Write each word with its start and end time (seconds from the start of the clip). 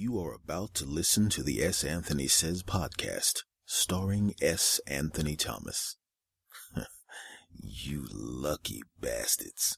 You 0.00 0.20
are 0.20 0.32
about 0.32 0.74
to 0.74 0.84
listen 0.84 1.28
to 1.30 1.42
the 1.42 1.60
S. 1.60 1.82
Anthony 1.82 2.28
Says 2.28 2.62
podcast, 2.62 3.42
starring 3.66 4.32
S. 4.40 4.80
Anthony 4.86 5.34
Thomas. 5.34 5.96
you 7.60 8.06
lucky 8.12 8.82
bastards. 9.00 9.76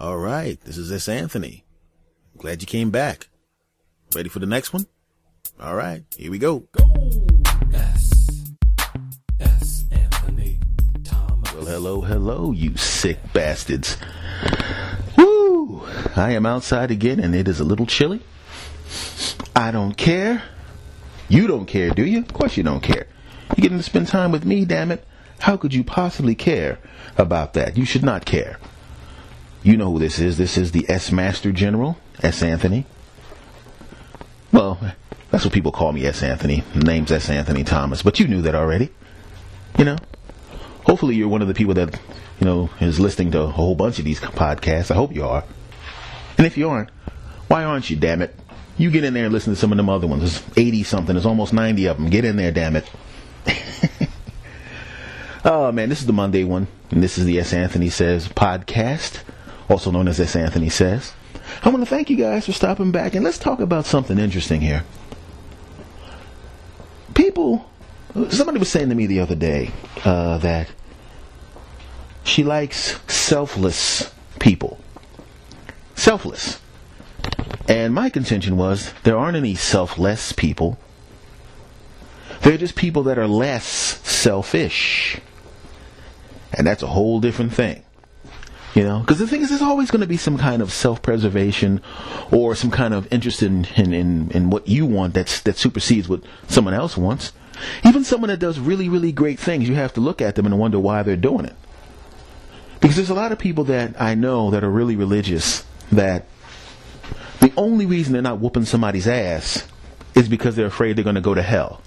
All 0.00 0.18
right, 0.18 0.60
this 0.62 0.76
is 0.76 0.90
S. 0.90 1.08
Anthony. 1.08 1.64
Glad 2.36 2.60
you 2.60 2.66
came 2.66 2.90
back. 2.90 3.28
Ready 4.16 4.28
for 4.28 4.40
the 4.40 4.46
next 4.46 4.72
one? 4.72 4.86
All 5.60 5.76
right, 5.76 6.02
here 6.16 6.32
we 6.32 6.40
go. 6.40 6.64
Go. 6.72 6.92
S. 7.72 8.50
S. 9.38 9.84
Anthony 9.92 10.58
Thomas. 11.04 11.54
Well, 11.54 11.66
hello, 11.66 12.00
hello, 12.00 12.50
you 12.50 12.76
sick 12.76 13.20
bastards. 13.32 13.96
Woo! 15.16 15.86
I 16.16 16.32
am 16.32 16.46
outside 16.46 16.90
again 16.90 17.20
and 17.20 17.32
it 17.32 17.46
is 17.46 17.60
a 17.60 17.64
little 17.64 17.86
chilly. 17.86 18.24
I 19.62 19.70
don't 19.70 19.96
care. 19.96 20.42
You 21.28 21.46
don't 21.46 21.66
care, 21.66 21.90
do 21.90 22.04
you? 22.04 22.18
Of 22.18 22.32
course 22.32 22.56
you 22.56 22.64
don't 22.64 22.82
care. 22.82 23.06
You're 23.50 23.62
getting 23.62 23.76
to 23.78 23.84
spend 23.84 24.08
time 24.08 24.32
with 24.32 24.44
me, 24.44 24.64
damn 24.64 24.90
it. 24.90 25.06
How 25.38 25.56
could 25.56 25.72
you 25.72 25.84
possibly 25.84 26.34
care 26.34 26.80
about 27.16 27.52
that? 27.52 27.76
You 27.76 27.84
should 27.84 28.02
not 28.02 28.24
care. 28.24 28.58
You 29.62 29.76
know 29.76 29.92
who 29.92 30.00
this 30.00 30.18
is. 30.18 30.36
This 30.36 30.58
is 30.58 30.72
the 30.72 30.84
S 30.88 31.12
Master 31.12 31.52
General, 31.52 31.96
S. 32.24 32.42
Anthony. 32.42 32.86
Well, 34.50 34.80
that's 35.30 35.44
what 35.44 35.54
people 35.54 35.70
call 35.70 35.92
me, 35.92 36.06
S. 36.06 36.24
Anthony. 36.24 36.64
Name's 36.74 37.12
S. 37.12 37.30
Anthony 37.30 37.62
Thomas, 37.62 38.02
but 38.02 38.18
you 38.18 38.26
knew 38.26 38.42
that 38.42 38.56
already. 38.56 38.90
You 39.78 39.84
know? 39.84 39.96
Hopefully 40.86 41.14
you're 41.14 41.28
one 41.28 41.40
of 41.40 41.46
the 41.46 41.54
people 41.54 41.74
that, 41.74 42.00
you 42.40 42.46
know, 42.46 42.68
is 42.80 42.98
listening 42.98 43.30
to 43.30 43.42
a 43.42 43.46
whole 43.46 43.76
bunch 43.76 44.00
of 44.00 44.04
these 44.04 44.18
podcasts. 44.18 44.90
I 44.90 44.94
hope 44.94 45.14
you 45.14 45.24
are. 45.24 45.44
And 46.36 46.48
if 46.48 46.58
you 46.58 46.68
aren't, 46.68 46.90
why 47.46 47.62
aren't 47.62 47.90
you, 47.90 47.94
damn 47.94 48.22
it? 48.22 48.34
You 48.76 48.90
get 48.90 49.04
in 49.04 49.14
there 49.14 49.24
and 49.24 49.32
listen 49.32 49.52
to 49.52 49.58
some 49.58 49.70
of 49.70 49.76
them 49.76 49.88
other 49.88 50.06
ones. 50.06 50.22
There's 50.22 50.58
80 50.58 50.82
something. 50.84 51.14
There's 51.14 51.26
almost 51.26 51.52
90 51.52 51.86
of 51.86 51.96
them. 51.98 52.08
Get 52.08 52.24
in 52.24 52.36
there, 52.36 52.50
damn 52.50 52.76
it. 52.76 52.90
oh, 55.44 55.70
man. 55.72 55.88
This 55.88 56.00
is 56.00 56.06
the 56.06 56.12
Monday 56.12 56.44
one. 56.44 56.66
And 56.90 57.02
this 57.02 57.18
is 57.18 57.24
the 57.24 57.38
S. 57.38 57.52
Anthony 57.52 57.90
Says 57.90 58.28
podcast, 58.28 59.22
also 59.68 59.90
known 59.90 60.08
as 60.08 60.18
S. 60.20 60.36
Anthony 60.36 60.68
Says. 60.68 61.12
I 61.62 61.68
want 61.68 61.82
to 61.82 61.86
thank 61.88 62.08
you 62.08 62.16
guys 62.16 62.46
for 62.46 62.52
stopping 62.52 62.92
back. 62.92 63.14
And 63.14 63.24
let's 63.24 63.38
talk 63.38 63.60
about 63.60 63.84
something 63.84 64.18
interesting 64.18 64.60
here. 64.60 64.84
People, 67.14 67.68
somebody 68.30 68.58
was 68.58 68.70
saying 68.70 68.88
to 68.88 68.94
me 68.94 69.06
the 69.06 69.20
other 69.20 69.34
day 69.34 69.70
uh, 70.04 70.38
that 70.38 70.68
she 72.24 72.42
likes 72.42 72.98
selfless 73.12 74.12
people. 74.38 74.78
Selfless. 75.94 76.61
And 77.68 77.94
my 77.94 78.10
contention 78.10 78.56
was 78.56 78.92
there 79.04 79.16
aren't 79.16 79.36
any 79.36 79.54
selfless 79.54 80.32
people. 80.32 80.78
They're 82.42 82.58
just 82.58 82.74
people 82.74 83.04
that 83.04 83.18
are 83.18 83.28
less 83.28 83.64
selfish. 83.64 85.20
And 86.52 86.66
that's 86.66 86.82
a 86.82 86.88
whole 86.88 87.20
different 87.20 87.52
thing. 87.52 87.84
You 88.74 88.84
know, 88.84 89.00
because 89.00 89.18
the 89.18 89.26
thing 89.26 89.42
is, 89.42 89.50
there's 89.50 89.60
always 89.60 89.90
going 89.90 90.00
to 90.00 90.06
be 90.06 90.16
some 90.16 90.38
kind 90.38 90.62
of 90.62 90.72
self-preservation 90.72 91.82
or 92.30 92.54
some 92.54 92.70
kind 92.70 92.94
of 92.94 93.06
interest 93.12 93.42
in, 93.42 93.66
in, 93.76 93.92
in, 93.92 94.30
in 94.30 94.50
what 94.50 94.66
you 94.66 94.86
want 94.86 95.12
that's, 95.12 95.42
that 95.42 95.58
supersedes 95.58 96.08
what 96.08 96.22
someone 96.48 96.72
else 96.72 96.96
wants. 96.96 97.32
Even 97.84 98.02
someone 98.02 98.28
that 98.28 98.38
does 98.38 98.58
really, 98.58 98.88
really 98.88 99.12
great 99.12 99.38
things, 99.38 99.68
you 99.68 99.74
have 99.74 99.92
to 99.92 100.00
look 100.00 100.22
at 100.22 100.36
them 100.36 100.46
and 100.46 100.58
wonder 100.58 100.78
why 100.78 101.02
they're 101.02 101.16
doing 101.16 101.44
it. 101.44 101.54
Because 102.80 102.96
there's 102.96 103.10
a 103.10 103.14
lot 103.14 103.30
of 103.30 103.38
people 103.38 103.64
that 103.64 104.00
I 104.00 104.14
know 104.14 104.50
that 104.50 104.64
are 104.64 104.70
really 104.70 104.96
religious 104.96 105.64
that 105.92 106.24
the 107.54 107.60
only 107.60 107.86
reason 107.86 108.12
they're 108.12 108.22
not 108.22 108.38
whooping 108.38 108.64
somebody's 108.64 109.06
ass 109.06 109.66
is 110.14 110.28
because 110.28 110.56
they're 110.56 110.66
afraid 110.66 110.96
they're 110.96 111.04
going 111.04 111.16
to 111.16 111.20
go 111.20 111.34
to 111.34 111.42
hell. 111.42 111.80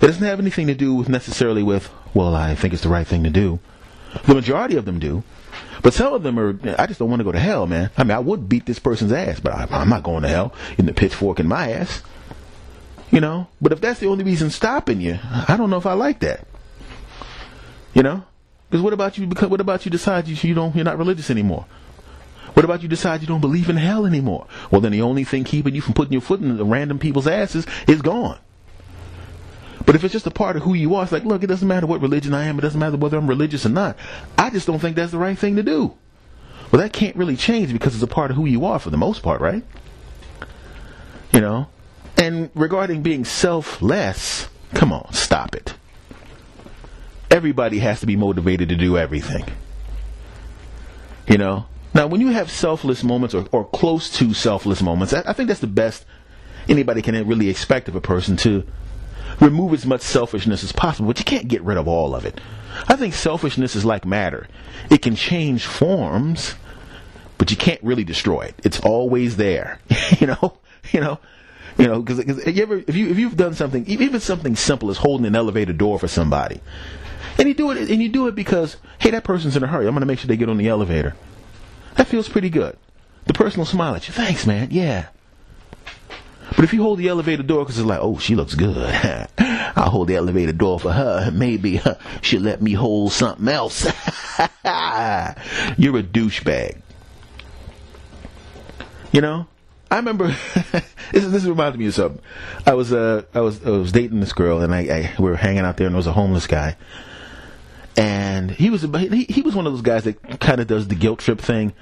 It 0.00 0.06
doesn't 0.06 0.24
have 0.24 0.40
anything 0.40 0.66
to 0.66 0.74
do 0.74 0.94
with 0.94 1.08
necessarily 1.08 1.62
with, 1.62 1.90
well, 2.14 2.34
I 2.34 2.54
think 2.54 2.74
it's 2.74 2.82
the 2.82 2.88
right 2.88 3.06
thing 3.06 3.22
to 3.24 3.30
do. 3.30 3.60
The 4.24 4.34
majority 4.34 4.76
of 4.76 4.84
them 4.84 4.98
do. 4.98 5.22
But 5.82 5.94
some 5.94 6.12
of 6.12 6.22
them 6.22 6.38
are, 6.38 6.58
I 6.78 6.86
just 6.86 6.98
don't 6.98 7.10
want 7.10 7.20
to 7.20 7.24
go 7.24 7.32
to 7.32 7.38
hell, 7.38 7.66
man. 7.66 7.90
I 7.96 8.04
mean, 8.04 8.12
I 8.12 8.18
would 8.18 8.48
beat 8.48 8.66
this 8.66 8.78
person's 8.78 9.12
ass, 9.12 9.40
but 9.40 9.52
I, 9.52 9.66
I'm 9.70 9.88
not 9.88 10.02
going 10.02 10.22
to 10.22 10.28
hell 10.28 10.54
in 10.78 10.86
the 10.86 10.92
pitchfork 10.92 11.40
in 11.40 11.46
my 11.46 11.72
ass. 11.72 12.02
You 13.10 13.20
know? 13.20 13.48
But 13.60 13.72
if 13.72 13.80
that's 13.80 14.00
the 14.00 14.06
only 14.06 14.24
reason 14.24 14.50
stopping 14.50 15.00
you, 15.00 15.18
I 15.48 15.56
don't 15.56 15.70
know 15.70 15.78
if 15.78 15.86
I 15.86 15.92
like 15.94 16.20
that. 16.20 16.46
You 17.94 18.02
know? 18.02 18.24
Because 18.70 18.82
what 18.82 18.92
about 18.92 19.18
you, 19.18 19.26
what 19.26 19.60
about 19.60 19.84
you 19.84 19.90
decide 19.90 20.28
you, 20.28 20.36
you 20.48 20.54
don't, 20.54 20.74
you're 20.74 20.84
not 20.84 20.98
religious 20.98 21.30
anymore? 21.30 21.66
What 22.54 22.64
about 22.64 22.82
you 22.82 22.88
decide 22.88 23.22
you 23.22 23.26
don't 23.26 23.40
believe 23.40 23.70
in 23.70 23.76
hell 23.76 24.06
anymore? 24.06 24.46
Well, 24.70 24.80
then 24.80 24.92
the 24.92 25.02
only 25.02 25.24
thing 25.24 25.44
keeping 25.44 25.74
you 25.74 25.80
from 25.80 25.94
putting 25.94 26.12
your 26.12 26.20
foot 26.20 26.40
in 26.40 26.56
the 26.56 26.64
random 26.64 26.98
people's 26.98 27.26
asses 27.26 27.66
is 27.86 28.02
gone. 28.02 28.38
But 29.84 29.96
if 29.96 30.04
it's 30.04 30.12
just 30.12 30.26
a 30.26 30.30
part 30.30 30.56
of 30.56 30.62
who 30.62 30.74
you 30.74 30.94
are, 30.94 31.02
it's 31.02 31.12
like, 31.12 31.24
look, 31.24 31.42
it 31.42 31.48
doesn't 31.48 31.66
matter 31.66 31.86
what 31.86 32.00
religion 32.00 32.34
I 32.34 32.44
am. 32.44 32.58
It 32.58 32.62
doesn't 32.62 32.78
matter 32.78 32.96
whether 32.96 33.16
I'm 33.16 33.26
religious 33.26 33.66
or 33.66 33.70
not. 33.70 33.96
I 34.38 34.50
just 34.50 34.66
don't 34.66 34.78
think 34.78 34.96
that's 34.96 35.12
the 35.12 35.18
right 35.18 35.38
thing 35.38 35.56
to 35.56 35.62
do. 35.62 35.94
Well, 36.70 36.80
that 36.80 36.92
can't 36.92 37.16
really 37.16 37.36
change 37.36 37.72
because 37.72 37.94
it's 37.94 38.02
a 38.02 38.06
part 38.06 38.30
of 38.30 38.36
who 38.36 38.46
you 38.46 38.64
are 38.64 38.78
for 38.78 38.90
the 38.90 38.96
most 38.96 39.22
part, 39.22 39.40
right? 39.40 39.64
You 41.32 41.40
know? 41.40 41.68
And 42.16 42.50
regarding 42.54 43.02
being 43.02 43.24
selfless, 43.24 44.48
come 44.74 44.92
on, 44.92 45.12
stop 45.12 45.54
it. 45.54 45.74
Everybody 47.30 47.78
has 47.80 48.00
to 48.00 48.06
be 48.06 48.16
motivated 48.16 48.68
to 48.68 48.76
do 48.76 48.96
everything. 48.96 49.44
You 51.26 51.38
know? 51.38 51.66
Now, 51.94 52.06
when 52.06 52.20
you 52.20 52.28
have 52.28 52.50
selfless 52.50 53.04
moments 53.04 53.34
or, 53.34 53.46
or 53.52 53.64
close 53.64 54.10
to 54.18 54.32
selfless 54.32 54.82
moments, 54.82 55.12
I, 55.12 55.22
I 55.26 55.32
think 55.32 55.48
that's 55.48 55.60
the 55.60 55.66
best 55.66 56.06
anybody 56.68 57.02
can 57.02 57.26
really 57.26 57.48
expect 57.48 57.88
of 57.88 57.96
a 57.96 58.00
person 58.00 58.36
to 58.38 58.64
remove 59.40 59.72
as 59.72 59.86
much 59.86 60.00
selfishness 60.00 60.64
as 60.64 60.72
possible, 60.72 61.08
but 61.08 61.18
you 61.18 61.24
can't 61.24 61.48
get 61.48 61.62
rid 61.62 61.76
of 61.76 61.88
all 61.88 62.14
of 62.14 62.24
it. 62.24 62.40
I 62.88 62.96
think 62.96 63.14
selfishness 63.14 63.76
is 63.76 63.84
like 63.84 64.04
matter. 64.04 64.48
It 64.90 65.02
can 65.02 65.16
change 65.16 65.66
forms, 65.66 66.54
but 67.38 67.50
you 67.50 67.56
can't 67.56 67.82
really 67.82 68.04
destroy 68.04 68.42
it. 68.42 68.54
It's 68.64 68.80
always 68.80 69.36
there. 69.36 69.80
you 70.18 70.28
know, 70.28 70.58
you 70.92 71.00
know, 71.00 71.18
you 71.78 71.86
know, 71.86 72.02
because 72.02 72.46
you 72.46 72.62
ever 72.62 72.82
if 72.86 72.94
you 72.94 73.10
if 73.10 73.18
you've 73.18 73.36
done 73.36 73.54
something, 73.54 73.86
even 73.86 74.20
something 74.20 74.56
simple 74.56 74.90
as 74.90 74.98
holding 74.98 75.26
an 75.26 75.34
elevator 75.34 75.72
door 75.72 75.98
for 75.98 76.08
somebody, 76.08 76.60
and 77.38 77.48
you 77.48 77.54
do 77.54 77.70
it 77.70 77.90
and 77.90 78.02
you 78.02 78.08
do 78.08 78.28
it 78.28 78.34
because 78.34 78.76
hey, 78.98 79.10
that 79.10 79.24
person's 79.24 79.56
in 79.56 79.62
a 79.62 79.66
hurry. 79.66 79.86
I'm 79.86 79.92
going 79.92 80.00
to 80.00 80.06
make 80.06 80.18
sure 80.18 80.28
they 80.28 80.36
get 80.36 80.48
on 80.48 80.58
the 80.58 80.68
elevator. 80.68 81.14
That 81.96 82.08
feels 82.08 82.28
pretty 82.28 82.50
good. 82.50 82.76
The 83.26 83.34
person 83.34 83.58
will 83.58 83.66
smile 83.66 83.94
at 83.94 84.08
you. 84.08 84.14
Thanks, 84.14 84.46
man. 84.46 84.68
Yeah. 84.70 85.08
But 86.54 86.64
if 86.64 86.74
you 86.74 86.82
hold 86.82 86.98
the 86.98 87.08
elevator 87.08 87.42
door 87.42 87.64
because 87.64 87.78
it's 87.78 87.86
like, 87.86 88.00
oh, 88.02 88.18
she 88.18 88.34
looks 88.34 88.54
good. 88.54 88.76
I'll 89.38 89.90
hold 89.90 90.08
the 90.08 90.16
elevator 90.16 90.52
door 90.52 90.78
for 90.78 90.92
her. 90.92 91.30
Maybe 91.32 91.80
she'll 92.20 92.42
let 92.42 92.60
me 92.60 92.72
hold 92.72 93.12
something 93.12 93.48
else. 93.48 93.84
You're 95.76 95.98
a 95.98 96.02
douchebag. 96.02 96.80
You 99.12 99.20
know? 99.20 99.46
I 99.90 99.96
remember 99.96 100.28
this. 101.12 101.26
This 101.26 101.44
reminds 101.44 101.76
me 101.76 101.86
of 101.86 101.94
something. 101.94 102.22
I 102.66 102.72
was 102.72 102.94
uh, 102.94 103.24
I 103.34 103.40
was 103.40 103.62
I 103.64 103.68
was 103.68 103.92
dating 103.92 104.20
this 104.20 104.32
girl, 104.32 104.62
and 104.62 104.74
I, 104.74 104.80
I 104.80 105.14
we 105.18 105.28
were 105.28 105.36
hanging 105.36 105.66
out 105.66 105.76
there, 105.76 105.86
and 105.86 105.94
there 105.94 105.98
was 105.98 106.06
a 106.06 106.12
homeless 106.12 106.46
guy, 106.46 106.78
and 107.96 108.50
he 108.50 108.70
was 108.70 108.82
he, 108.82 109.24
he 109.24 109.42
was 109.42 109.54
one 109.54 109.66
of 109.66 109.72
those 109.72 109.82
guys 109.82 110.04
that 110.04 110.40
kind 110.40 110.60
of 110.60 110.66
does 110.66 110.88
the 110.88 110.94
guilt 110.94 111.18
trip 111.20 111.40
thing, 111.40 111.72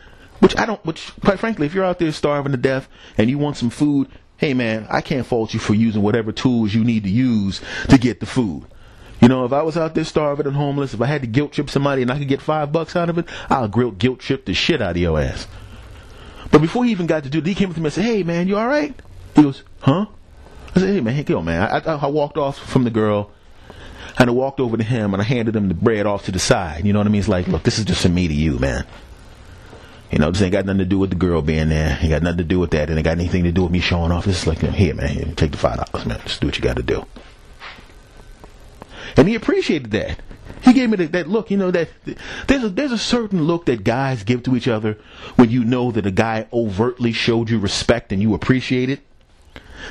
which 0.40 0.56
I 0.56 0.66
don't. 0.66 0.84
Which 0.84 1.12
quite 1.20 1.38
frankly, 1.38 1.66
if 1.66 1.74
you're 1.74 1.84
out 1.84 1.98
there 1.98 2.12
starving 2.12 2.52
to 2.52 2.58
death 2.58 2.88
and 3.16 3.30
you 3.30 3.38
want 3.38 3.56
some 3.56 3.70
food, 3.70 4.08
hey 4.36 4.54
man, 4.54 4.86
I 4.90 5.00
can't 5.00 5.26
fault 5.26 5.54
you 5.54 5.60
for 5.60 5.74
using 5.74 6.02
whatever 6.02 6.32
tools 6.32 6.74
you 6.74 6.84
need 6.84 7.04
to 7.04 7.10
use 7.10 7.60
to 7.88 7.98
get 7.98 8.20
the 8.20 8.26
food. 8.26 8.64
You 9.20 9.28
know, 9.28 9.44
if 9.44 9.52
I 9.52 9.62
was 9.62 9.76
out 9.76 9.94
there 9.94 10.04
starving 10.04 10.46
and 10.46 10.56
homeless, 10.56 10.94
if 10.94 11.00
I 11.00 11.06
had 11.06 11.20
to 11.20 11.26
guilt 11.26 11.52
trip 11.52 11.68
somebody 11.68 12.02
and 12.02 12.10
I 12.10 12.18
could 12.18 12.28
get 12.28 12.40
five 12.40 12.72
bucks 12.72 12.96
out 12.96 13.10
of 13.10 13.18
it, 13.18 13.26
I'll 13.50 13.68
guilt 13.68 14.20
trip 14.20 14.46
the 14.46 14.54
shit 14.54 14.80
out 14.80 14.92
of 14.92 14.96
your 14.96 15.20
ass. 15.20 15.46
But 16.50 16.62
before 16.62 16.84
he 16.84 16.90
even 16.90 17.06
got 17.06 17.22
to 17.24 17.30
do 17.30 17.38
it, 17.38 17.46
he 17.46 17.54
came 17.54 17.68
up 17.68 17.74
to 17.74 17.80
me 17.80 17.86
and 17.86 17.92
said, 17.92 18.04
"Hey 18.04 18.22
man, 18.22 18.48
you 18.48 18.56
all 18.56 18.66
right?" 18.66 18.94
He 19.36 19.42
goes, 19.42 19.62
"Huh?" 19.80 20.06
I 20.74 20.80
said, 20.80 20.94
"Hey 20.94 21.00
man, 21.00 21.14
hey, 21.14 21.22
go 21.22 21.42
man." 21.42 21.62
I, 21.62 21.78
I, 21.78 21.96
I 21.96 22.06
walked 22.06 22.36
off 22.36 22.58
from 22.58 22.84
the 22.84 22.90
girl. 22.90 23.30
And 24.20 24.28
I 24.28 24.34
walked 24.34 24.60
over 24.60 24.76
to 24.76 24.84
him 24.84 25.14
and 25.14 25.22
I 25.22 25.24
handed 25.24 25.56
him 25.56 25.68
the 25.68 25.74
bread 25.74 26.04
off 26.04 26.26
to 26.26 26.30
the 26.30 26.38
side. 26.38 26.84
You 26.84 26.92
know 26.92 26.98
what 26.98 27.06
I 27.06 27.10
mean? 27.10 27.20
It's 27.20 27.28
like, 27.28 27.48
look, 27.48 27.62
this 27.62 27.78
is 27.78 27.86
just 27.86 28.02
from 28.02 28.14
me 28.14 28.28
to 28.28 28.34
you, 28.34 28.58
man. 28.58 28.84
You 30.10 30.18
know, 30.18 30.30
this 30.30 30.42
ain't 30.42 30.52
got 30.52 30.66
nothing 30.66 30.80
to 30.80 30.84
do 30.84 30.98
with 30.98 31.08
the 31.08 31.16
girl 31.16 31.40
being 31.40 31.70
there. 31.70 31.98
It 32.02 32.08
got 32.08 32.22
nothing 32.22 32.36
to 32.38 32.44
do 32.44 32.58
with 32.58 32.72
that. 32.72 32.90
It 32.90 32.96
ain't 32.96 33.04
got 33.04 33.16
anything 33.16 33.44
to 33.44 33.52
do 33.52 33.62
with 33.62 33.72
me 33.72 33.80
showing 33.80 34.12
off. 34.12 34.26
Is 34.26 34.46
like, 34.46 34.58
here, 34.58 34.92
man, 34.92 35.08
here, 35.08 35.32
take 35.36 35.52
the 35.52 35.56
five 35.56 35.78
dollars, 35.78 36.06
man. 36.06 36.20
Just 36.26 36.42
do 36.42 36.48
what 36.48 36.56
you 36.58 36.62
got 36.62 36.76
to 36.76 36.82
do. 36.82 37.06
And 39.16 39.26
he 39.26 39.34
appreciated 39.36 39.90
that. 39.92 40.20
He 40.64 40.74
gave 40.74 40.90
me 40.90 40.98
that, 40.98 41.12
that 41.12 41.26
look. 41.26 41.50
You 41.50 41.56
know 41.56 41.70
that 41.70 41.88
there's 42.46 42.64
a 42.64 42.68
there's 42.68 42.92
a 42.92 42.98
certain 42.98 43.44
look 43.44 43.64
that 43.66 43.84
guys 43.84 44.22
give 44.24 44.42
to 44.42 44.54
each 44.54 44.68
other 44.68 44.98
when 45.36 45.48
you 45.48 45.64
know 45.64 45.92
that 45.92 46.04
a 46.04 46.10
guy 46.10 46.46
overtly 46.52 47.12
showed 47.12 47.48
you 47.48 47.58
respect 47.58 48.12
and 48.12 48.20
you 48.20 48.34
appreciate 48.34 48.90
it. 48.90 49.00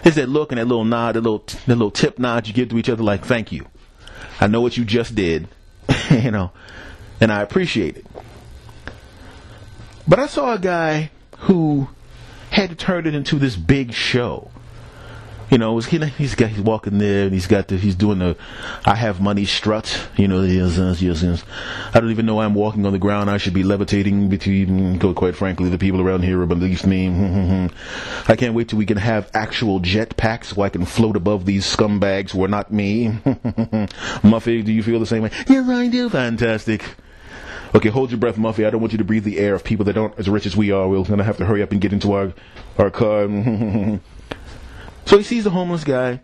There's 0.04 0.18
that 0.18 0.30
look 0.30 0.52
and 0.52 0.60
that 0.60 0.68
little 0.68 0.86
nod, 0.86 1.16
that 1.16 1.22
little 1.22 1.44
that 1.66 1.68
little 1.70 1.90
tip 1.90 2.20
nod 2.20 2.48
you 2.48 2.54
give 2.54 2.70
to 2.70 2.78
each 2.78 2.90
other, 2.90 3.02
like 3.02 3.26
thank 3.26 3.52
you. 3.52 3.66
I 4.40 4.48
know 4.48 4.62
what 4.62 4.78
you 4.78 4.86
just 4.86 5.16
did, 5.16 5.48
you 6.12 6.32
know, 6.32 6.52
and 7.20 7.32
I 7.32 7.42
appreciate 7.42 7.98
it. 7.98 8.06
But 10.08 10.20
I 10.20 10.28
saw 10.28 10.54
a 10.54 10.60
guy 10.60 11.12
who 11.40 11.90
had 12.52 12.70
to 12.70 12.76
turn 12.76 13.06
it 13.06 13.14
into 13.14 13.38
this 13.38 13.56
big 13.56 13.94
show. 13.94 14.52
You 15.50 15.58
know, 15.58 15.78
he's, 15.78 15.88
he's 15.88 16.36
got 16.36 16.50
he's 16.50 16.62
walking 16.62 17.00
there 17.00 17.26
and 17.26 17.34
he's 17.34 17.48
got 17.48 17.68
the 17.68 17.78
he's 17.78 17.96
doing 17.96 18.20
the 18.20 18.38
I 18.86 18.96
have 18.96 19.20
money 19.20 19.46
strut. 19.46 20.10
You 20.16 20.28
know. 20.28 20.42
I 20.42 22.00
don't 22.00 22.12
even 22.12 22.26
know 22.26 22.40
I'm 22.40 22.54
walking 22.54 22.86
on 22.86 22.94
the 22.94 23.00
ground. 23.00 23.30
I 23.30 23.38
should 23.38 23.54
be 23.54 23.64
levitating 23.64 24.30
between. 24.30 25.00
Quite 25.00 25.36
frankly, 25.36 25.70
the 25.70 25.78
people 25.78 26.02
around 26.02 26.24
here 26.24 26.46
believe 26.46 26.86
me. 26.86 27.08
I 28.28 28.36
can't 28.36 28.54
wait 28.54 28.70
till 28.70 28.78
we 28.78 28.86
can 28.86 28.98
have 28.98 29.30
actual 29.34 29.80
jet 29.80 30.16
packs 30.18 30.50
so 30.50 30.62
I 30.62 30.70
can 30.70 30.86
float 30.86 31.16
above 31.16 31.46
these 31.46 31.66
scumbags 31.66 32.32
who 32.32 32.44
are 32.44 32.48
not 32.48 32.72
me. 32.72 33.08
Muffy, 34.24 34.64
do 34.64 34.72
you 34.72 34.84
feel 34.84 35.00
the 35.00 35.06
same 35.06 35.24
way? 35.24 35.32
Yes, 35.48 35.68
I 35.68 35.88
do. 35.88 36.10
Fantastic. 36.10 36.96
Okay, 37.74 37.90
hold 37.90 38.12
your 38.12 38.20
breath, 38.20 38.38
Muffy. 38.38 38.66
I 38.66 38.72
don't 38.72 38.82
want 38.82 38.94
you 38.94 38.98
to 38.98 39.04
breathe 39.04 39.24
the 39.24 39.38
air 39.38 39.54
of 39.54 39.64
people 39.64 39.86
that 39.86 39.98
aren't 39.98 40.18
as 40.18 40.30
rich 40.30 40.46
as 40.46 40.58
we 40.58 40.72
are. 40.72 40.88
We're 40.88 41.04
gonna 41.04 41.24
have 41.24 41.38
to 41.38 41.46
hurry 41.46 41.62
up 41.62 41.72
and 41.72 41.80
get 41.80 41.94
into 41.94 42.14
our 42.14 42.34
our 42.78 42.90
car. 42.90 43.28
So 45.10 45.18
he 45.18 45.24
sees 45.24 45.44
the 45.44 45.50
homeless 45.50 45.84
guy, 45.84 46.22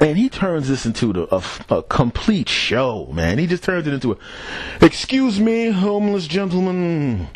and 0.00 0.18
he 0.18 0.28
turns 0.28 0.66
this 0.66 0.84
into 0.84 1.12
the, 1.12 1.32
a, 1.32 1.40
a 1.76 1.84
complete 1.84 2.48
show, 2.48 3.06
man. 3.12 3.38
He 3.38 3.46
just 3.46 3.62
turns 3.62 3.86
it 3.86 3.94
into 3.94 4.10
a, 4.10 4.16
excuse 4.84 5.38
me, 5.38 5.70
homeless 5.70 6.26
gentleman. 6.26 7.28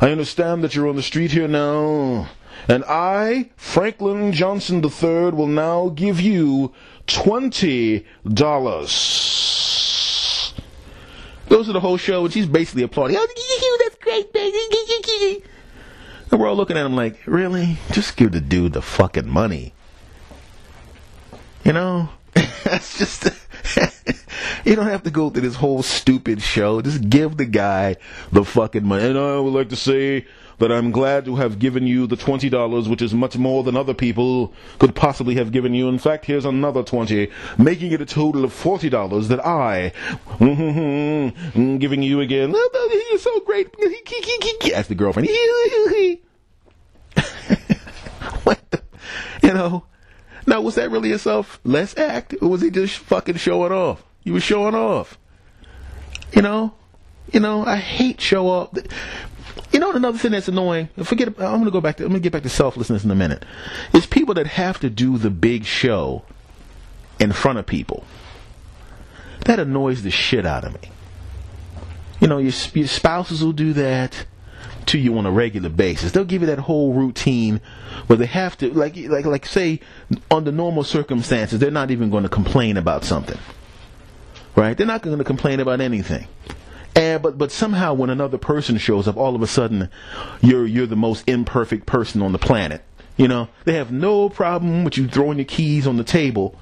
I 0.00 0.12
understand 0.12 0.62
that 0.62 0.76
you're 0.76 0.86
on 0.86 0.94
the 0.94 1.02
street 1.02 1.32
here 1.32 1.48
now. 1.48 2.28
And 2.68 2.84
I, 2.84 3.50
Franklin 3.56 4.30
Johnson 4.32 4.76
III, 4.76 5.32
will 5.32 5.48
now 5.48 5.88
give 5.88 6.20
you 6.20 6.72
$20. 7.08 8.04
Goes 11.48 11.66
to 11.66 11.72
the 11.72 11.80
whole 11.80 11.96
show, 11.96 12.26
and 12.26 12.32
she's 12.32 12.46
basically 12.46 12.84
applauding. 12.84 13.16
Oh, 13.16 13.26
that's 13.80 13.96
great, 13.96 14.32
baby. 14.32 15.42
And 16.30 16.38
we're 16.38 16.46
all 16.46 16.54
looking 16.54 16.76
at 16.76 16.86
him 16.86 16.94
like, 16.94 17.26
really? 17.26 17.78
Just 17.90 18.16
give 18.16 18.30
the 18.30 18.40
dude 18.40 18.74
the 18.74 18.82
fucking 18.82 19.28
money. 19.28 19.74
You 21.64 21.72
know, 21.72 22.08
that's 22.64 22.98
just. 22.98 23.28
you 24.64 24.74
don't 24.74 24.86
have 24.86 25.02
to 25.02 25.10
go 25.10 25.30
through 25.30 25.42
this 25.42 25.56
whole 25.56 25.82
stupid 25.82 26.40
show. 26.42 26.80
Just 26.80 27.08
give 27.08 27.36
the 27.36 27.44
guy 27.44 27.96
the 28.32 28.44
fucking 28.44 28.84
money. 28.84 29.06
And 29.06 29.18
I 29.18 29.38
would 29.38 29.52
like 29.52 29.68
to 29.70 29.76
say 29.76 30.26
that 30.58 30.70
I'm 30.70 30.90
glad 30.90 31.24
to 31.24 31.36
have 31.36 31.58
given 31.58 31.86
you 31.86 32.06
the 32.06 32.16
twenty 32.16 32.48
dollars, 32.48 32.88
which 32.88 33.02
is 33.02 33.14
much 33.14 33.36
more 33.36 33.62
than 33.62 33.76
other 33.76 33.94
people 33.94 34.54
could 34.78 34.94
possibly 34.94 35.34
have 35.36 35.52
given 35.52 35.74
you. 35.74 35.88
In 35.88 35.98
fact, 35.98 36.26
here's 36.26 36.44
another 36.44 36.82
twenty, 36.82 37.30
making 37.58 37.92
it 37.92 38.00
a 38.00 38.06
total 38.06 38.44
of 38.44 38.52
forty 38.52 38.88
dollars 38.88 39.28
that 39.28 39.44
I, 39.44 39.92
giving 41.78 42.02
you 42.02 42.20
again. 42.20 42.54
You're 43.10 43.18
so 43.18 43.40
great. 43.40 43.68
Ask 44.74 44.88
the 44.88 44.94
girlfriend. 44.94 45.28
what 48.44 48.60
the, 48.70 48.82
you 49.42 49.52
know, 49.54 49.84
now, 50.46 50.60
was 50.60 50.74
that 50.76 50.90
really 50.90 51.10
yourself? 51.10 51.60
Less 51.64 51.96
act, 51.96 52.34
or 52.40 52.48
was 52.48 52.62
he 52.62 52.70
just 52.70 52.96
fucking 52.98 53.36
showing 53.36 53.72
off? 53.72 54.02
You 54.24 54.34
was 54.34 54.42
showing 54.42 54.74
off. 54.74 55.18
You 56.32 56.42
know, 56.42 56.74
you 57.32 57.40
know, 57.40 57.64
I 57.64 57.76
hate 57.76 58.20
show 58.20 58.48
off. 58.48 58.70
You 59.72 59.78
know, 59.78 59.92
another 59.92 60.18
thing 60.18 60.32
that's 60.32 60.48
annoying. 60.48 60.88
Forget. 61.02 61.28
I'm 61.28 61.58
gonna 61.58 61.70
go 61.70 61.80
back 61.80 61.96
to. 61.96 62.04
I'm 62.04 62.10
gonna 62.10 62.20
get 62.20 62.32
back 62.32 62.42
to 62.42 62.48
selflessness 62.48 63.04
in 63.04 63.10
a 63.10 63.14
minute. 63.14 63.44
Is 63.92 64.06
people 64.06 64.34
that 64.34 64.46
have 64.46 64.80
to 64.80 64.90
do 64.90 65.18
the 65.18 65.30
big 65.30 65.64
show 65.64 66.24
in 67.20 67.32
front 67.32 67.58
of 67.58 67.66
people. 67.66 68.04
That 69.44 69.60
annoys 69.60 70.02
the 70.02 70.10
shit 70.10 70.46
out 70.46 70.64
of 70.64 70.72
me. 70.74 70.90
You 72.20 72.28
know, 72.28 72.38
your, 72.38 72.52
your 72.74 72.88
spouses 72.88 73.44
will 73.44 73.52
do 73.52 73.72
that 73.74 74.26
to 74.90 74.98
you 74.98 75.16
on 75.18 75.26
a 75.26 75.30
regular 75.30 75.68
basis. 75.68 76.12
They'll 76.12 76.24
give 76.24 76.42
you 76.42 76.46
that 76.48 76.58
whole 76.58 76.92
routine 76.92 77.60
where 78.06 78.16
they 78.16 78.26
have 78.26 78.56
to, 78.58 78.72
like, 78.72 78.96
like, 78.96 79.24
like, 79.24 79.46
say, 79.46 79.80
under 80.30 80.52
normal 80.52 80.84
circumstances, 80.84 81.58
they're 81.58 81.70
not 81.70 81.90
even 81.90 82.10
going 82.10 82.24
to 82.24 82.28
complain 82.28 82.76
about 82.76 83.04
something, 83.04 83.38
right? 84.56 84.76
They're 84.76 84.86
not 84.86 85.02
going 85.02 85.18
to 85.18 85.24
complain 85.24 85.60
about 85.60 85.80
anything. 85.80 86.26
And 86.96 87.22
but 87.22 87.38
but 87.38 87.52
somehow 87.52 87.94
when 87.94 88.10
another 88.10 88.36
person 88.36 88.76
shows 88.78 89.06
up, 89.06 89.16
all 89.16 89.36
of 89.36 89.42
a 89.42 89.46
sudden, 89.46 89.88
you're 90.40 90.66
you're 90.66 90.86
the 90.86 90.96
most 90.96 91.28
imperfect 91.28 91.86
person 91.86 92.20
on 92.20 92.32
the 92.32 92.38
planet. 92.38 92.82
You 93.16 93.28
know, 93.28 93.48
they 93.64 93.74
have 93.74 93.92
no 93.92 94.28
problem 94.28 94.82
with 94.82 94.96
you 94.96 95.06
throwing 95.06 95.38
your 95.38 95.44
keys 95.44 95.86
on 95.86 95.98
the 95.98 96.04
table 96.04 96.58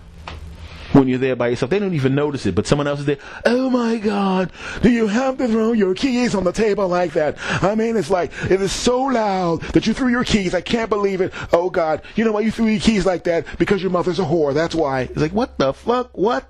when 0.92 1.08
you're 1.08 1.18
there 1.18 1.36
by 1.36 1.48
yourself. 1.48 1.70
They 1.70 1.78
don't 1.78 1.94
even 1.94 2.14
notice 2.14 2.46
it, 2.46 2.54
but 2.54 2.66
someone 2.66 2.86
else 2.86 3.00
is 3.00 3.06
there. 3.06 3.18
Oh 3.44 3.70
my 3.70 3.98
God, 3.98 4.50
do 4.82 4.90
you 4.90 5.06
have 5.06 5.38
to 5.38 5.48
throw 5.48 5.72
your 5.72 5.94
keys 5.94 6.34
on 6.34 6.44
the 6.44 6.52
table 6.52 6.88
like 6.88 7.12
that? 7.12 7.36
I 7.62 7.74
mean, 7.74 7.96
it's 7.96 8.10
like, 8.10 8.32
it 8.50 8.60
is 8.60 8.72
so 8.72 9.02
loud 9.02 9.62
that 9.72 9.86
you 9.86 9.94
threw 9.94 10.08
your 10.08 10.24
keys. 10.24 10.54
I 10.54 10.60
can't 10.60 10.90
believe 10.90 11.20
it. 11.20 11.32
Oh 11.52 11.70
God, 11.70 12.02
you 12.16 12.24
know 12.24 12.32
why 12.32 12.40
you 12.40 12.50
threw 12.50 12.66
your 12.66 12.80
keys 12.80 13.06
like 13.06 13.24
that? 13.24 13.46
Because 13.58 13.82
your 13.82 13.90
mother's 13.90 14.18
a 14.18 14.24
whore. 14.24 14.54
That's 14.54 14.74
why. 14.74 15.02
It's 15.02 15.16
like, 15.16 15.32
what 15.32 15.58
the 15.58 15.72
fuck? 15.72 16.16
What? 16.16 16.48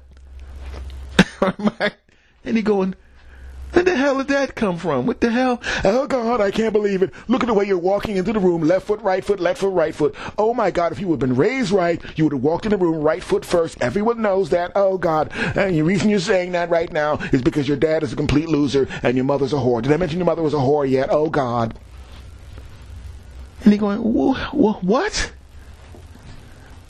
and 2.44 2.56
he 2.56 2.62
going, 2.62 2.94
where 3.72 3.84
the 3.84 3.96
hell 3.96 4.18
did 4.18 4.28
that 4.28 4.54
come 4.54 4.78
from? 4.78 5.06
What 5.06 5.20
the 5.20 5.30
hell? 5.30 5.60
Oh 5.84 6.06
God, 6.06 6.40
I 6.40 6.50
can't 6.50 6.72
believe 6.72 7.02
it. 7.02 7.12
Look 7.28 7.42
at 7.42 7.46
the 7.46 7.54
way 7.54 7.64
you're 7.64 7.78
walking 7.78 8.16
into 8.16 8.32
the 8.32 8.40
room. 8.40 8.62
Left 8.62 8.86
foot, 8.86 9.00
right 9.02 9.24
foot, 9.24 9.40
left 9.40 9.60
foot, 9.60 9.72
right 9.72 9.94
foot. 9.94 10.14
Oh 10.38 10.54
my 10.54 10.70
God, 10.70 10.92
if 10.92 11.00
you 11.00 11.08
would 11.08 11.20
have 11.20 11.28
been 11.28 11.36
raised 11.36 11.70
right, 11.70 12.02
you 12.16 12.24
would 12.24 12.32
have 12.32 12.42
walked 12.42 12.64
in 12.64 12.70
the 12.70 12.78
room 12.78 13.02
right 13.02 13.22
foot 13.22 13.44
first. 13.44 13.80
Everyone 13.80 14.22
knows 14.22 14.50
that. 14.50 14.72
Oh 14.74 14.96
God. 14.98 15.30
And 15.34 15.74
the 15.74 15.82
reason 15.82 16.08
you're 16.08 16.18
saying 16.18 16.52
that 16.52 16.70
right 16.70 16.92
now 16.92 17.18
is 17.32 17.42
because 17.42 17.68
your 17.68 17.76
dad 17.76 18.02
is 18.02 18.12
a 18.12 18.16
complete 18.16 18.48
loser 18.48 18.88
and 19.02 19.16
your 19.16 19.24
mother's 19.24 19.52
a 19.52 19.56
whore. 19.56 19.82
Did 19.82 19.92
I 19.92 19.96
mention 19.96 20.18
your 20.18 20.26
mother 20.26 20.42
was 20.42 20.54
a 20.54 20.58
whore 20.58 20.88
yet? 20.88 21.08
Oh 21.10 21.28
God. 21.28 21.78
And 23.64 23.72
he 23.72 23.78
going, 23.78 23.98
what? 23.98 25.32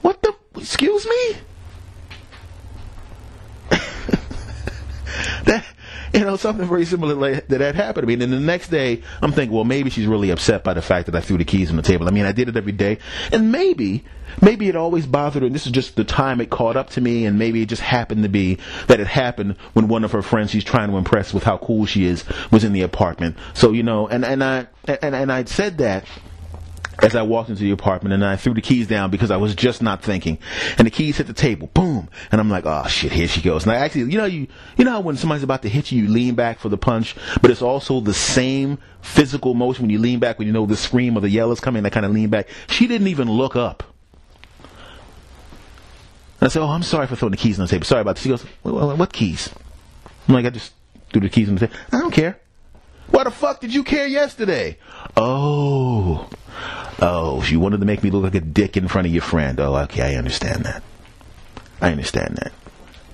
What 0.03 0.23
the? 0.23 0.35
Excuse 0.57 1.07
me? 1.07 1.37
that 5.45 5.65
you 6.13 6.21
know, 6.21 6.37
something 6.37 6.67
very 6.67 6.85
similar 6.85 7.15
like 7.15 7.49
that 7.49 7.61
had 7.61 7.75
happened 7.75 8.03
to 8.03 8.07
me. 8.07 8.15
And 8.15 8.23
then 8.23 8.31
the 8.31 8.41
next 8.41 8.69
day, 8.69 9.03
I'm 9.23 9.33
thinking, 9.33 9.55
well, 9.55 9.65
maybe 9.65 9.91
she's 9.91 10.07
really 10.07 10.31
upset 10.31 10.65
by 10.65 10.75
the 10.75 10.83
fact 10.83 11.07
that 11.07 11.15
I 11.15 11.21
threw 11.21 11.39
the 11.39 11.45
keys 11.45 11.71
on 11.71 11.77
the 11.77 11.83
table. 11.83 12.09
I 12.09 12.11
mean, 12.11 12.25
I 12.25 12.33
did 12.33 12.49
it 12.49 12.57
every 12.57 12.73
day. 12.73 12.99
And 13.33 13.53
maybe, 13.53 14.05
maybe 14.41 14.69
it 14.69 14.77
always 14.77 15.07
bothered 15.07 15.43
her. 15.43 15.47
And 15.47 15.55
this 15.55 15.67
is 15.67 15.73
just 15.73 15.97
the 15.97 16.05
time 16.05 16.41
it 16.41 16.51
caught 16.51 16.77
up 16.77 16.91
to 16.91 17.01
me. 17.01 17.27
And 17.27 17.39
maybe 17.39 17.63
it 17.63 17.69
just 17.69 17.83
happened 17.83 18.23
to 18.23 18.29
be 18.29 18.59
that 18.87 19.01
it 19.01 19.07
happened 19.07 19.57
when 19.73 19.89
one 19.89 20.05
of 20.05 20.13
her 20.13 20.23
friends 20.23 20.51
she's 20.51 20.65
trying 20.65 20.91
to 20.91 20.97
impress 20.97 21.35
with 21.35 21.43
how 21.43 21.59
cool 21.59 21.87
she 21.87 22.05
is 22.05 22.25
was 22.51 22.65
in 22.65 22.73
the 22.73 22.83
apartment. 22.83 23.37
So, 23.55 23.73
you 23.73 23.83
know, 23.83 24.09
and, 24.09 24.25
and 24.25 24.43
I, 24.43 24.67
and, 24.87 25.15
and 25.15 25.33
I'd 25.33 25.49
said 25.49 25.79
that 25.79 26.05
as 27.01 27.15
I 27.15 27.23
walked 27.23 27.49
into 27.49 27.63
the 27.63 27.71
apartment 27.71 28.13
and 28.13 28.25
I 28.25 28.37
threw 28.37 28.55
the 28.55 28.61
keys 28.61 28.87
down 28.87 29.11
because 29.11 29.31
I 29.31 29.37
was 29.37 29.55
just 29.55 29.83
not 29.83 30.03
thinking. 30.03 30.39
And 30.79 30.87
the 30.87 30.91
keys 30.91 31.17
hit 31.17 31.27
the 31.27 31.33
table, 31.33 31.69
boom. 31.73 32.09
And 32.33 32.41
I'm 32.41 32.51
like, 32.51 32.65
oh 32.67 32.87
shit, 32.89 33.13
here 33.13 33.29
she 33.29 33.41
goes. 33.41 33.65
And 33.65 33.73
I 33.73 33.77
actually, 33.77 34.11
you 34.11 34.19
know, 34.19 34.25
you, 34.25 34.49
you 34.77 34.85
know 34.85 35.01
when 35.01 35.17
somebody's 35.17 35.45
about 35.45 35.63
to 35.63 35.69
hit 35.69 35.93
you, 35.93 36.03
you 36.03 36.09
lean 36.09 36.35
back 36.35 36.59
for 36.59 36.69
the 36.69 36.79
punch, 36.79 37.15
but 37.41 37.51
it's 37.51 37.63
also 37.63 38.01
the 38.01 38.15
same 38.15 38.79
physical 39.01 39.55
motion 39.55 39.85
when 39.85 39.91
you 39.91 39.99
lean 39.99 40.19
back, 40.19 40.39
when 40.39 40.47
you 40.47 40.53
know 40.53 40.67
the 40.67 40.77
scream 40.77 41.17
or 41.17 41.21
the 41.21 41.31
yell 41.31 41.53
is 41.53 41.61
coming, 41.61 41.87
I 41.87 41.91
kind 41.91 42.05
of 42.05 42.13
lean 42.13 42.31
back. 42.31 42.49
She 42.69 42.87
didn't 42.87 43.09
even 43.09 43.31
look 43.31 43.55
up. 43.55 43.85
And 46.41 46.47
I 46.47 46.49
said, 46.49 46.63
oh, 46.63 46.69
I'm 46.69 46.83
sorry 46.83 47.07
for 47.07 47.17
throwing 47.17 47.33
the 47.33 47.37
keys 47.37 47.59
on 47.59 47.67
the 47.67 47.71
table. 47.71 47.85
Sorry 47.85 48.01
about 48.01 48.17
this. 48.17 48.23
She 48.23 48.29
goes, 48.29 48.45
well, 48.63 48.97
what 48.97 49.13
keys? 49.13 49.51
I'm 50.29 50.35
like, 50.35 50.47
I 50.47 50.51
just 50.51 50.73
threw 51.11 51.21
the 51.21 51.29
keys 51.29 51.49
on 51.49 51.57
the 51.57 51.67
table. 51.67 51.79
I 51.93 51.99
don't 51.99 52.13
care. 52.13 52.39
Why 53.11 53.25
the 53.25 53.31
fuck 53.31 53.61
did 53.61 53.75
you 53.75 53.83
care 53.83 54.07
yesterday? 54.07 54.79
Oh. 55.17 56.29
Oh, 57.01 57.43
you 57.45 57.61
wanted 57.61 57.81
to 57.81 57.87
make 57.87 58.03
me 58.03 58.11
look 58.11 58.25
like 58.25 58.35
a 58.35 58.41
dick 58.41 58.77
in 58.77 58.89
front 58.89 59.07
of 59.07 59.13
your 59.13 59.23
friend. 59.23 59.61
Oh, 59.61 59.77
okay, 59.77 60.15
I 60.15 60.19
understand 60.19 60.65
that. 60.65 60.83
I 61.81 61.93
understand 61.93 62.39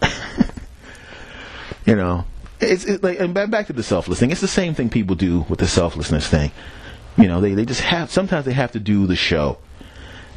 that. 0.00 0.10
you 1.86 1.94
know, 1.94 2.24
it's, 2.60 2.84
it's, 2.84 3.02
like, 3.02 3.20
and 3.20 3.34
back 3.34 3.66
to 3.66 3.72
the 3.74 3.82
selfless 3.82 4.18
thing. 4.20 4.30
It's 4.30 4.40
the 4.40 4.48
same 4.48 4.74
thing 4.74 4.88
people 4.88 5.16
do 5.16 5.40
with 5.48 5.58
the 5.58 5.68
selflessness 5.68 6.26
thing. 6.26 6.50
You 7.18 7.28
know, 7.28 7.40
they, 7.40 7.54
they 7.54 7.66
just 7.66 7.82
have, 7.82 8.10
sometimes 8.10 8.46
they 8.46 8.52
have 8.52 8.72
to 8.72 8.80
do 8.80 9.06
the 9.06 9.16
show. 9.16 9.58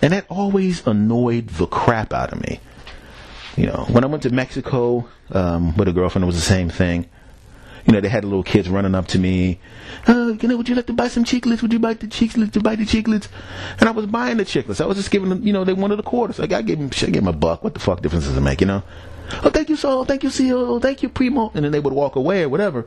And 0.02 0.14
that 0.14 0.26
always 0.30 0.86
annoyed 0.86 1.48
the 1.48 1.68
crap 1.68 2.14
out 2.14 2.34
of 2.34 2.42
me. 2.42 2.60
You 3.56 3.68
know, 3.68 3.86
when 3.90 4.04
I 4.04 4.08
went 4.08 4.24
to 4.24 4.30
Mexico 4.30 5.08
um, 5.32 5.76
with 5.76 5.88
a 5.88 5.94
girlfriend, 5.94 6.24
it 6.24 6.28
was 6.28 6.36
the 6.36 6.42
same 6.42 6.70
thing. 6.70 7.08
You 7.88 7.94
know, 7.94 8.02
they 8.02 8.10
had 8.10 8.26
little 8.26 8.44
kids 8.44 8.68
running 8.68 8.94
up 8.96 9.08
to 9.08 9.20
me. 9.20 9.60
Uh, 10.06 10.34
you 10.42 10.50
know, 10.50 10.58
would 10.58 10.68
you 10.68 10.76
like 10.76 10.88
to 10.88 10.94
buy 10.94 11.08
some 11.08 11.24
chiclets? 11.24 11.62
Would 11.62 11.72
you 11.72 11.80
buy 11.80 11.94
the 11.94 12.08
chiclets? 12.08 12.52
To 12.52 12.60
buy 12.60 12.76
the 12.76 12.84
chiclets? 12.84 13.30
And 13.80 13.88
I 13.88 13.92
was 13.92 14.06
buying 14.06 14.36
the 14.38 14.44
chiclets. 14.46 14.82
I 14.82 14.86
was 14.86 14.98
just 14.98 15.10
giving 15.10 15.30
them, 15.30 15.42
you 15.48 15.54
know, 15.54 15.64
they 15.64 15.72
wanted 15.74 15.98
a 15.98 16.04
quarter. 16.04 16.34
So 16.34 16.44
I 16.44 16.48
gave 16.48 16.78
them, 16.78 16.90
I 16.92 17.06
gave 17.06 17.14
them 17.14 17.28
a 17.30 17.34
buck. 17.34 17.64
What 17.64 17.74
the 17.74 17.80
fuck 17.80 18.02
difference 18.02 18.26
does 18.26 18.36
it 18.36 18.42
make, 18.42 18.60
you 18.60 18.68
know? 18.68 18.84
Oh, 19.42 19.50
thank 19.50 19.70
you, 19.70 19.78
so. 19.78 20.04
Thank 20.04 20.24
you, 20.24 20.30
CEO. 20.30 20.82
Thank 20.82 21.02
you, 21.02 21.08
Primo. 21.08 21.50
And 21.54 21.64
then 21.64 21.72
they 21.72 21.80
would 21.80 21.94
walk 21.94 22.18
away 22.18 22.44
or 22.44 22.50
whatever. 22.50 22.86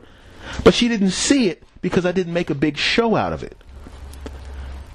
But 0.63 0.75
she 0.75 0.87
didn't 0.87 1.11
see 1.11 1.49
it 1.49 1.63
because 1.81 2.05
I 2.05 2.11
didn't 2.11 2.33
make 2.33 2.51
a 2.51 2.55
big 2.55 2.77
show 2.77 3.15
out 3.15 3.33
of 3.33 3.41
it. 3.41 3.57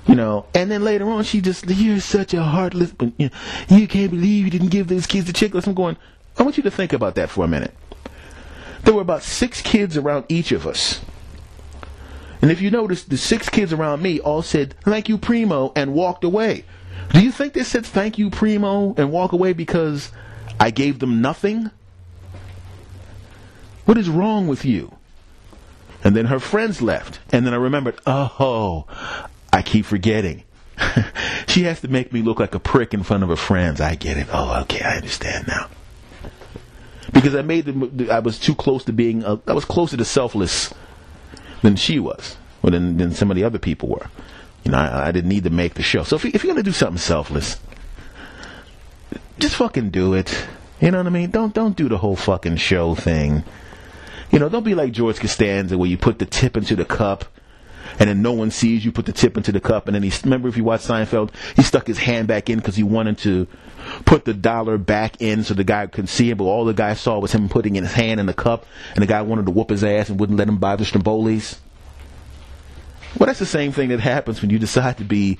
You 0.06 0.14
know, 0.14 0.46
and 0.54 0.70
then 0.70 0.84
later 0.84 1.10
on, 1.10 1.24
she 1.24 1.40
just, 1.40 1.66
you're 1.68 1.98
such 1.98 2.32
a 2.32 2.40
heartless, 2.44 2.94
you, 3.18 3.28
know, 3.68 3.76
you 3.76 3.88
can't 3.88 4.12
believe 4.12 4.44
you 4.44 4.50
didn't 4.52 4.68
give 4.68 4.86
those 4.86 5.04
kids 5.04 5.26
the 5.26 5.32
chiclets. 5.32 5.66
I'm 5.66 5.74
going, 5.74 5.96
I 6.38 6.44
want 6.44 6.56
you 6.56 6.62
to 6.62 6.70
think 6.70 6.92
about 6.92 7.16
that 7.16 7.28
for 7.28 7.44
a 7.44 7.48
minute. 7.48 7.74
There 8.86 8.94
were 8.94 9.02
about 9.02 9.24
six 9.24 9.60
kids 9.60 9.96
around 9.96 10.26
each 10.28 10.52
of 10.52 10.64
us. 10.64 11.00
And 12.40 12.52
if 12.52 12.60
you 12.60 12.70
notice, 12.70 13.02
the 13.02 13.16
six 13.16 13.48
kids 13.48 13.72
around 13.72 14.00
me 14.00 14.20
all 14.20 14.42
said, 14.42 14.76
thank 14.82 15.08
you, 15.08 15.18
Primo, 15.18 15.72
and 15.74 15.92
walked 15.92 16.22
away. 16.22 16.64
Do 17.12 17.20
you 17.20 17.32
think 17.32 17.52
they 17.52 17.64
said 17.64 17.84
thank 17.84 18.16
you, 18.16 18.30
Primo, 18.30 18.94
and 18.96 19.10
walk 19.10 19.32
away 19.32 19.54
because 19.54 20.12
I 20.60 20.70
gave 20.70 21.00
them 21.00 21.20
nothing? 21.20 21.72
What 23.86 23.98
is 23.98 24.08
wrong 24.08 24.46
with 24.46 24.64
you? 24.64 24.96
And 26.04 26.14
then 26.14 26.26
her 26.26 26.38
friends 26.38 26.80
left. 26.80 27.18
And 27.32 27.44
then 27.44 27.54
I 27.54 27.56
remembered, 27.56 27.98
oh, 28.06 28.86
I 29.52 29.62
keep 29.62 29.84
forgetting. 29.84 30.44
she 31.48 31.64
has 31.64 31.80
to 31.80 31.88
make 31.88 32.12
me 32.12 32.22
look 32.22 32.38
like 32.38 32.54
a 32.54 32.60
prick 32.60 32.94
in 32.94 33.02
front 33.02 33.24
of 33.24 33.30
her 33.30 33.36
friends. 33.36 33.80
I 33.80 33.96
get 33.96 34.16
it. 34.16 34.28
Oh, 34.32 34.60
okay, 34.60 34.84
I 34.84 34.94
understand 34.94 35.48
now. 35.48 35.70
Because 37.12 37.34
I 37.34 37.42
made 37.42 37.66
the, 37.66 38.10
I 38.10 38.18
was 38.18 38.38
too 38.38 38.54
close 38.54 38.84
to 38.84 38.92
being, 38.92 39.22
a, 39.24 39.38
I 39.46 39.52
was 39.52 39.64
closer 39.64 39.96
to 39.96 40.04
selfless 40.04 40.72
than 41.62 41.76
she 41.76 41.98
was, 41.98 42.36
or 42.62 42.70
than, 42.70 42.96
than 42.96 43.12
some 43.12 43.30
of 43.30 43.36
the 43.36 43.44
other 43.44 43.58
people 43.58 43.88
were. 43.88 44.08
You 44.64 44.72
know, 44.72 44.78
I, 44.78 45.08
I 45.08 45.12
didn't 45.12 45.28
need 45.28 45.44
to 45.44 45.50
make 45.50 45.74
the 45.74 45.82
show. 45.82 46.02
So 46.02 46.16
if, 46.16 46.24
you, 46.24 46.32
if 46.34 46.42
you're 46.42 46.52
gonna 46.52 46.64
do 46.64 46.72
something 46.72 46.98
selfless, 46.98 47.60
just 49.38 49.56
fucking 49.56 49.90
do 49.90 50.14
it. 50.14 50.46
You 50.80 50.90
know 50.90 50.98
what 50.98 51.06
I 51.06 51.10
mean? 51.10 51.30
Don't 51.30 51.54
don't 51.54 51.76
do 51.76 51.88
the 51.88 51.98
whole 51.98 52.16
fucking 52.16 52.56
show 52.56 52.94
thing. 52.94 53.44
You 54.30 54.38
know, 54.38 54.48
don't 54.48 54.64
be 54.64 54.74
like 54.74 54.92
George 54.92 55.20
Costanza 55.20 55.78
where 55.78 55.88
you 55.88 55.96
put 55.96 56.18
the 56.18 56.26
tip 56.26 56.56
into 56.56 56.76
the 56.76 56.84
cup 56.84 57.24
and 57.98 58.08
then 58.08 58.22
no 58.22 58.32
one 58.32 58.50
sees 58.50 58.84
you 58.84 58.92
put 58.92 59.06
the 59.06 59.12
tip 59.12 59.36
into 59.36 59.52
the 59.52 59.60
cup. 59.60 59.86
And 59.86 59.94
then 59.94 60.02
he 60.02 60.12
remember 60.24 60.48
if 60.48 60.56
you 60.56 60.64
watch 60.64 60.82
Seinfeld? 60.82 61.30
He 61.54 61.62
stuck 61.62 61.86
his 61.86 61.98
hand 61.98 62.28
back 62.28 62.50
in 62.50 62.58
because 62.58 62.76
he 62.76 62.82
wanted 62.82 63.18
to 63.18 63.46
put 64.04 64.24
the 64.24 64.34
dollar 64.34 64.78
back 64.78 65.20
in 65.20 65.44
so 65.44 65.54
the 65.54 65.64
guy 65.64 65.86
couldn't 65.86 66.08
see 66.08 66.30
it. 66.30 66.38
But 66.38 66.44
all 66.44 66.64
the 66.64 66.74
guy 66.74 66.94
saw 66.94 67.18
was 67.18 67.32
him 67.32 67.48
putting 67.48 67.74
his 67.74 67.92
hand 67.92 68.20
in 68.20 68.26
the 68.26 68.34
cup. 68.34 68.66
And 68.94 69.02
the 69.02 69.06
guy 69.06 69.22
wanted 69.22 69.46
to 69.46 69.52
whoop 69.52 69.70
his 69.70 69.84
ass 69.84 70.08
and 70.08 70.18
wouldn't 70.18 70.38
let 70.38 70.48
him 70.48 70.58
buy 70.58 70.76
the 70.76 70.84
Strombolis 70.84 71.58
well 73.18 73.26
that's 73.26 73.38
the 73.38 73.46
same 73.46 73.72
thing 73.72 73.88
that 73.88 74.00
happens 74.00 74.42
when 74.42 74.50
you 74.50 74.58
decide 74.58 74.98
to 74.98 75.04
be 75.04 75.38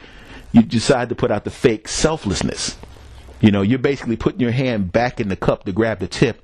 you 0.53 0.62
decide 0.62 1.09
to 1.09 1.15
put 1.15 1.31
out 1.31 1.45
the 1.45 1.50
fake 1.50 1.88
selflessness. 1.88 2.79
You 3.41 3.50
know 3.50 3.62
you're 3.62 3.79
basically 3.79 4.17
putting 4.17 4.41
your 4.41 4.53
hand 4.53 4.93
back 4.93 5.21
in 5.21 5.29
the 5.29 5.37
cup 5.37 5.65
to 5.65 5.73
grab 5.73 5.99
the 5.99 6.07
tip 6.07 6.43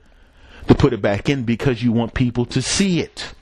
to 0.69 0.75
put 0.75 0.93
it 0.93 1.01
back 1.01 1.29
in 1.29 1.45
because 1.45 1.83
you 1.83 1.93
want 1.93 2.15
people 2.15 2.45
to 2.47 2.61
see 2.61 3.01
it. 3.01 3.35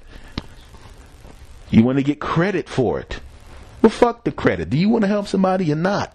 You 1.71 1.85
want 1.85 1.99
to 1.99 2.05
get 2.05 2.21
credit 2.21 2.69
for 2.69 3.01
it. 3.01 3.21
Well, 3.83 3.91
fuck 3.91 4.25
the 4.25 4.33
credit. 4.33 4.71
Do 4.71 4.77
you 4.77 4.89
want 4.89 5.03
to 5.03 5.09
help 5.09 5.27
somebody 5.29 5.73
or 5.73 5.77
not? 5.77 6.15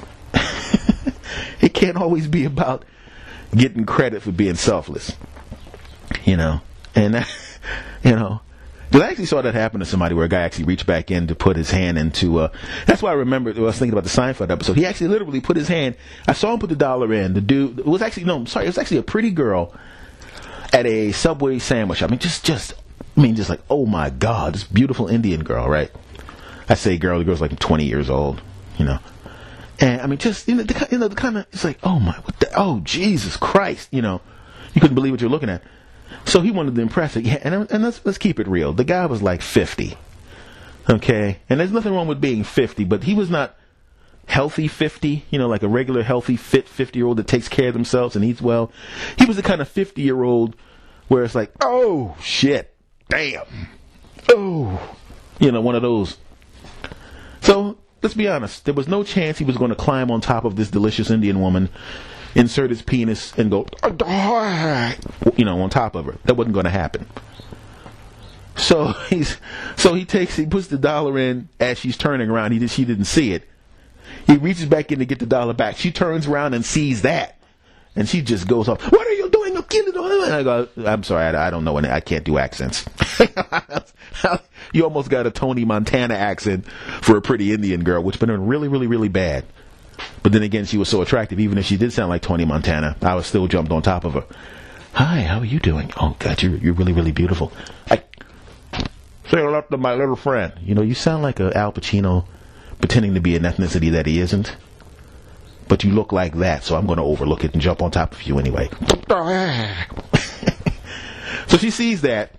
it 1.60 1.74
can't 1.74 1.96
always 1.96 2.28
be 2.28 2.44
about 2.44 2.84
getting 3.54 3.84
credit 3.84 4.22
for 4.22 4.32
being 4.32 4.54
selfless. 4.54 5.12
You 6.24 6.36
know, 6.36 6.60
and 6.94 7.26
you 8.04 8.12
know, 8.12 8.40
I 8.92 9.10
actually 9.10 9.26
saw 9.26 9.42
that 9.42 9.54
happen 9.54 9.80
to 9.80 9.86
somebody 9.86 10.14
where 10.14 10.26
a 10.26 10.28
guy 10.28 10.42
actually 10.42 10.66
reached 10.66 10.86
back 10.86 11.10
in 11.10 11.26
to 11.26 11.34
put 11.34 11.56
his 11.56 11.70
hand 11.70 11.98
into. 11.98 12.38
Uh, 12.38 12.48
that's 12.86 13.02
why 13.02 13.10
I 13.10 13.14
remember 13.14 13.52
I 13.54 13.60
was 13.60 13.78
thinking 13.78 13.92
about 13.92 14.04
the 14.04 14.10
Seinfeld 14.10 14.50
episode. 14.50 14.76
He 14.76 14.86
actually 14.86 15.08
literally 15.08 15.40
put 15.40 15.56
his 15.56 15.68
hand. 15.68 15.96
I 16.28 16.32
saw 16.32 16.54
him 16.54 16.60
put 16.60 16.70
the 16.70 16.76
dollar 16.76 17.12
in. 17.12 17.34
The 17.34 17.40
dude 17.40 17.80
it 17.80 17.86
was 17.86 18.02
actually 18.02 18.24
no, 18.24 18.36
I'm 18.36 18.46
sorry, 18.46 18.66
it 18.66 18.68
was 18.68 18.78
actually 18.78 18.98
a 18.98 19.02
pretty 19.02 19.32
girl 19.32 19.74
at 20.72 20.86
a 20.86 21.12
Subway 21.12 21.58
sandwich. 21.58 22.02
I 22.02 22.06
mean, 22.06 22.18
just, 22.18 22.44
just, 22.44 22.74
I 23.16 23.20
mean, 23.20 23.36
just 23.36 23.50
like, 23.50 23.60
oh 23.70 23.86
my 23.86 24.10
God, 24.10 24.54
this 24.54 24.64
beautiful 24.64 25.08
Indian 25.08 25.44
girl, 25.44 25.68
right? 25.68 25.90
I 26.68 26.74
say 26.74 26.96
girl, 26.96 27.18
the 27.18 27.24
girl's 27.24 27.40
like 27.40 27.58
20 27.58 27.84
years 27.84 28.10
old, 28.10 28.42
you 28.78 28.84
know. 28.84 28.98
And 29.80 30.00
I 30.00 30.06
mean, 30.06 30.18
just, 30.18 30.48
you 30.48 30.54
know, 30.54 30.62
the, 30.62 30.88
you 30.90 30.98
know, 30.98 31.08
the 31.08 31.16
kind 31.16 31.38
of, 31.38 31.46
it's 31.52 31.64
like, 31.64 31.78
oh 31.82 31.98
my, 31.98 32.18
the, 32.40 32.50
oh, 32.56 32.80
Jesus 32.80 33.36
Christ, 33.36 33.88
you 33.92 34.02
know. 34.02 34.20
You 34.74 34.80
couldn't 34.80 34.94
believe 34.94 35.12
what 35.12 35.20
you're 35.20 35.30
looking 35.30 35.50
at. 35.50 35.62
So 36.24 36.40
he 36.40 36.50
wanted 36.50 36.74
to 36.74 36.80
impress 36.80 37.16
it. 37.16 37.24
Yeah, 37.24 37.38
and, 37.42 37.70
and 37.70 37.84
let's, 37.84 38.00
let's 38.04 38.18
keep 38.18 38.40
it 38.40 38.48
real. 38.48 38.72
The 38.72 38.84
guy 38.84 39.06
was 39.06 39.22
like 39.22 39.42
50. 39.42 39.96
Okay? 40.88 41.38
And 41.48 41.60
there's 41.60 41.72
nothing 41.72 41.94
wrong 41.94 42.08
with 42.08 42.20
being 42.20 42.44
50, 42.44 42.84
but 42.84 43.04
he 43.04 43.14
was 43.14 43.30
not 43.30 43.56
healthy 44.26 44.68
50, 44.68 45.24
you 45.30 45.38
know, 45.38 45.48
like 45.48 45.62
a 45.62 45.68
regular 45.68 46.02
healthy 46.02 46.36
fit 46.36 46.68
50 46.68 46.98
year 46.98 47.06
old 47.06 47.18
that 47.18 47.26
takes 47.26 47.48
care 47.48 47.68
of 47.68 47.74
themselves 47.74 48.16
and 48.16 48.24
eats 48.24 48.40
well. 48.40 48.72
He 49.18 49.26
was 49.26 49.36
the 49.36 49.42
kind 49.42 49.60
of 49.60 49.68
50 49.68 50.02
year 50.02 50.22
old 50.22 50.56
where 51.08 51.24
it's 51.24 51.34
like, 51.34 51.52
oh 51.62 52.16
shit, 52.20 52.73
damn, 53.08 53.44
oh, 54.30 54.96
you 55.38 55.52
know, 55.52 55.60
one 55.60 55.74
of 55.74 55.82
those. 55.82 56.18
So 57.40 57.78
let's 58.02 58.14
be 58.14 58.28
honest, 58.28 58.64
there 58.66 58.74
was 58.74 58.86
no 58.86 59.02
chance 59.02 59.38
he 59.38 59.44
was 59.44 59.56
going 59.56 59.70
to 59.70 59.76
climb 59.76 60.10
on 60.10 60.20
top 60.20 60.44
of 60.44 60.56
this 60.56 60.70
delicious 60.70 61.10
Indian 61.10 61.40
woman, 61.40 61.70
insert 62.34 62.70
his 62.70 62.82
penis, 62.82 63.32
and 63.38 63.50
go, 63.50 63.66
oh, 63.82 64.94
you 65.36 65.44
know, 65.44 65.60
on 65.60 65.70
top 65.70 65.94
of 65.94 66.06
her. 66.06 66.16
That 66.24 66.34
wasn't 66.34 66.54
going 66.54 66.64
to 66.64 66.70
happen. 66.70 67.06
So 68.56 68.86
he's, 69.08 69.38
so 69.76 69.94
he 69.94 70.04
takes, 70.04 70.36
he 70.36 70.46
puts 70.46 70.68
the 70.68 70.78
dollar 70.78 71.18
in 71.18 71.48
as 71.58 71.78
she's 71.78 71.96
turning 71.96 72.30
around. 72.30 72.52
He 72.52 72.58
just, 72.58 72.74
she 72.74 72.84
didn't 72.84 73.06
see 73.06 73.32
it. 73.32 73.48
He 74.26 74.36
reaches 74.36 74.66
back 74.66 74.92
in 74.92 74.98
to 74.98 75.06
get 75.06 75.18
the 75.18 75.26
dollar 75.26 75.54
back. 75.54 75.76
She 75.76 75.90
turns 75.90 76.26
around 76.26 76.54
and 76.54 76.64
sees 76.64 77.02
that. 77.02 77.38
And 77.96 78.08
she 78.08 78.22
just 78.22 78.48
goes 78.48 78.68
off, 78.68 78.82
what 78.90 79.06
are 79.06 79.12
you? 79.12 79.23
I 79.76 80.42
go, 80.42 80.68
I'm 80.84 81.02
sorry, 81.02 81.24
I, 81.24 81.48
I 81.48 81.50
don't 81.50 81.64
know. 81.64 81.76
I 81.76 82.00
can't 82.00 82.24
do 82.24 82.38
accents. 82.38 82.84
you 84.72 84.84
almost 84.84 85.10
got 85.10 85.26
a 85.26 85.30
Tony 85.30 85.64
Montana 85.64 86.14
accent 86.14 86.66
for 87.02 87.16
a 87.16 87.22
pretty 87.22 87.52
Indian 87.52 87.84
girl, 87.84 88.02
which 88.02 88.18
been 88.18 88.46
really, 88.46 88.68
really, 88.68 88.86
really 88.86 89.08
bad. 89.08 89.44
But 90.22 90.32
then 90.32 90.42
again, 90.42 90.64
she 90.64 90.78
was 90.78 90.88
so 90.88 91.02
attractive, 91.02 91.38
even 91.40 91.58
if 91.58 91.66
she 91.66 91.76
did 91.76 91.92
sound 91.92 92.10
like 92.10 92.22
Tony 92.22 92.44
Montana, 92.44 92.96
I 93.02 93.14
was 93.14 93.26
still 93.26 93.46
jumped 93.46 93.70
on 93.70 93.82
top 93.82 94.04
of 94.04 94.14
her. 94.14 94.24
Hi, 94.94 95.22
how 95.22 95.40
are 95.40 95.44
you 95.44 95.58
doing? 95.58 95.92
Oh, 96.00 96.16
God, 96.18 96.42
you're, 96.42 96.56
you're 96.56 96.74
really, 96.74 96.92
really 96.92 97.12
beautiful. 97.12 97.52
I, 97.90 97.96
say 99.28 99.38
hello 99.38 99.60
to 99.60 99.76
my 99.76 99.94
little 99.94 100.16
friend. 100.16 100.52
You 100.62 100.74
know, 100.74 100.82
you 100.82 100.94
sound 100.94 101.22
like 101.22 101.40
a 101.40 101.56
Al 101.56 101.72
Pacino 101.72 102.26
pretending 102.78 103.14
to 103.14 103.20
be 103.20 103.36
an 103.36 103.42
ethnicity 103.42 103.92
that 103.92 104.06
he 104.06 104.20
isn't. 104.20 104.56
But 105.68 105.84
you 105.84 105.92
look 105.92 106.12
like 106.12 106.34
that, 106.36 106.64
so 106.64 106.76
I'm 106.76 106.86
going 106.86 106.98
to 106.98 107.04
overlook 107.04 107.44
it 107.44 107.52
and 107.52 107.62
jump 107.62 107.82
on 107.82 107.90
top 107.90 108.12
of 108.12 108.22
you 108.22 108.38
anyway. 108.38 108.68
so 111.46 111.56
she 111.56 111.70
sees 111.70 112.02
that. 112.02 112.32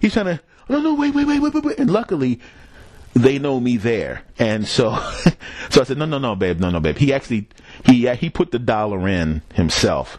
He's 0.00 0.12
trying 0.12 0.26
to, 0.26 0.40
no, 0.68 0.80
no, 0.80 0.94
wait, 0.94 1.14
wait, 1.14 1.26
wait, 1.26 1.40
wait, 1.40 1.54
wait, 1.54 1.64
wait. 1.64 1.78
And 1.78 1.90
luckily, 1.90 2.40
they 3.14 3.38
know 3.38 3.60
me 3.60 3.76
there. 3.76 4.22
And 4.38 4.66
so, 4.66 4.94
so 5.70 5.80
I 5.80 5.84
said, 5.84 5.98
no, 5.98 6.06
no, 6.06 6.18
no, 6.18 6.34
babe, 6.34 6.58
no, 6.58 6.70
no, 6.70 6.80
babe. 6.80 6.98
He 6.98 7.12
actually, 7.12 7.48
he, 7.86 8.08
he 8.14 8.30
put 8.30 8.50
the 8.50 8.58
dollar 8.58 9.06
in 9.08 9.42
himself. 9.54 10.18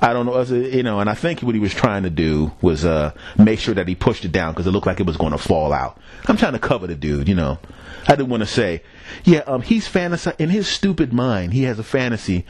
I 0.00 0.12
don't 0.12 0.26
know, 0.26 0.42
you 0.42 0.82
know, 0.82 0.98
and 0.98 1.08
I 1.08 1.14
think 1.14 1.42
what 1.42 1.54
he 1.54 1.60
was 1.60 1.72
trying 1.72 2.02
to 2.02 2.10
do 2.10 2.50
was 2.60 2.84
uh, 2.84 3.12
make 3.38 3.60
sure 3.60 3.74
that 3.74 3.86
he 3.86 3.94
pushed 3.94 4.24
it 4.24 4.32
down 4.32 4.52
because 4.52 4.66
it 4.66 4.72
looked 4.72 4.86
like 4.86 4.98
it 4.98 5.06
was 5.06 5.16
going 5.16 5.30
to 5.30 5.38
fall 5.38 5.72
out. 5.72 5.96
I'm 6.26 6.36
trying 6.36 6.54
to 6.54 6.58
cover 6.58 6.88
the 6.88 6.96
dude, 6.96 7.28
you 7.28 7.36
know. 7.36 7.58
I 8.06 8.16
didn't 8.16 8.28
want 8.28 8.42
to 8.42 8.48
say, 8.48 8.82
yeah, 9.24 9.40
um, 9.40 9.62
he's 9.62 9.88
fantasizing 9.88 10.40
in 10.40 10.50
his 10.50 10.66
stupid 10.66 11.12
mind. 11.12 11.52
He 11.52 11.64
has 11.64 11.78
a 11.78 11.84
fantasy 11.84 12.44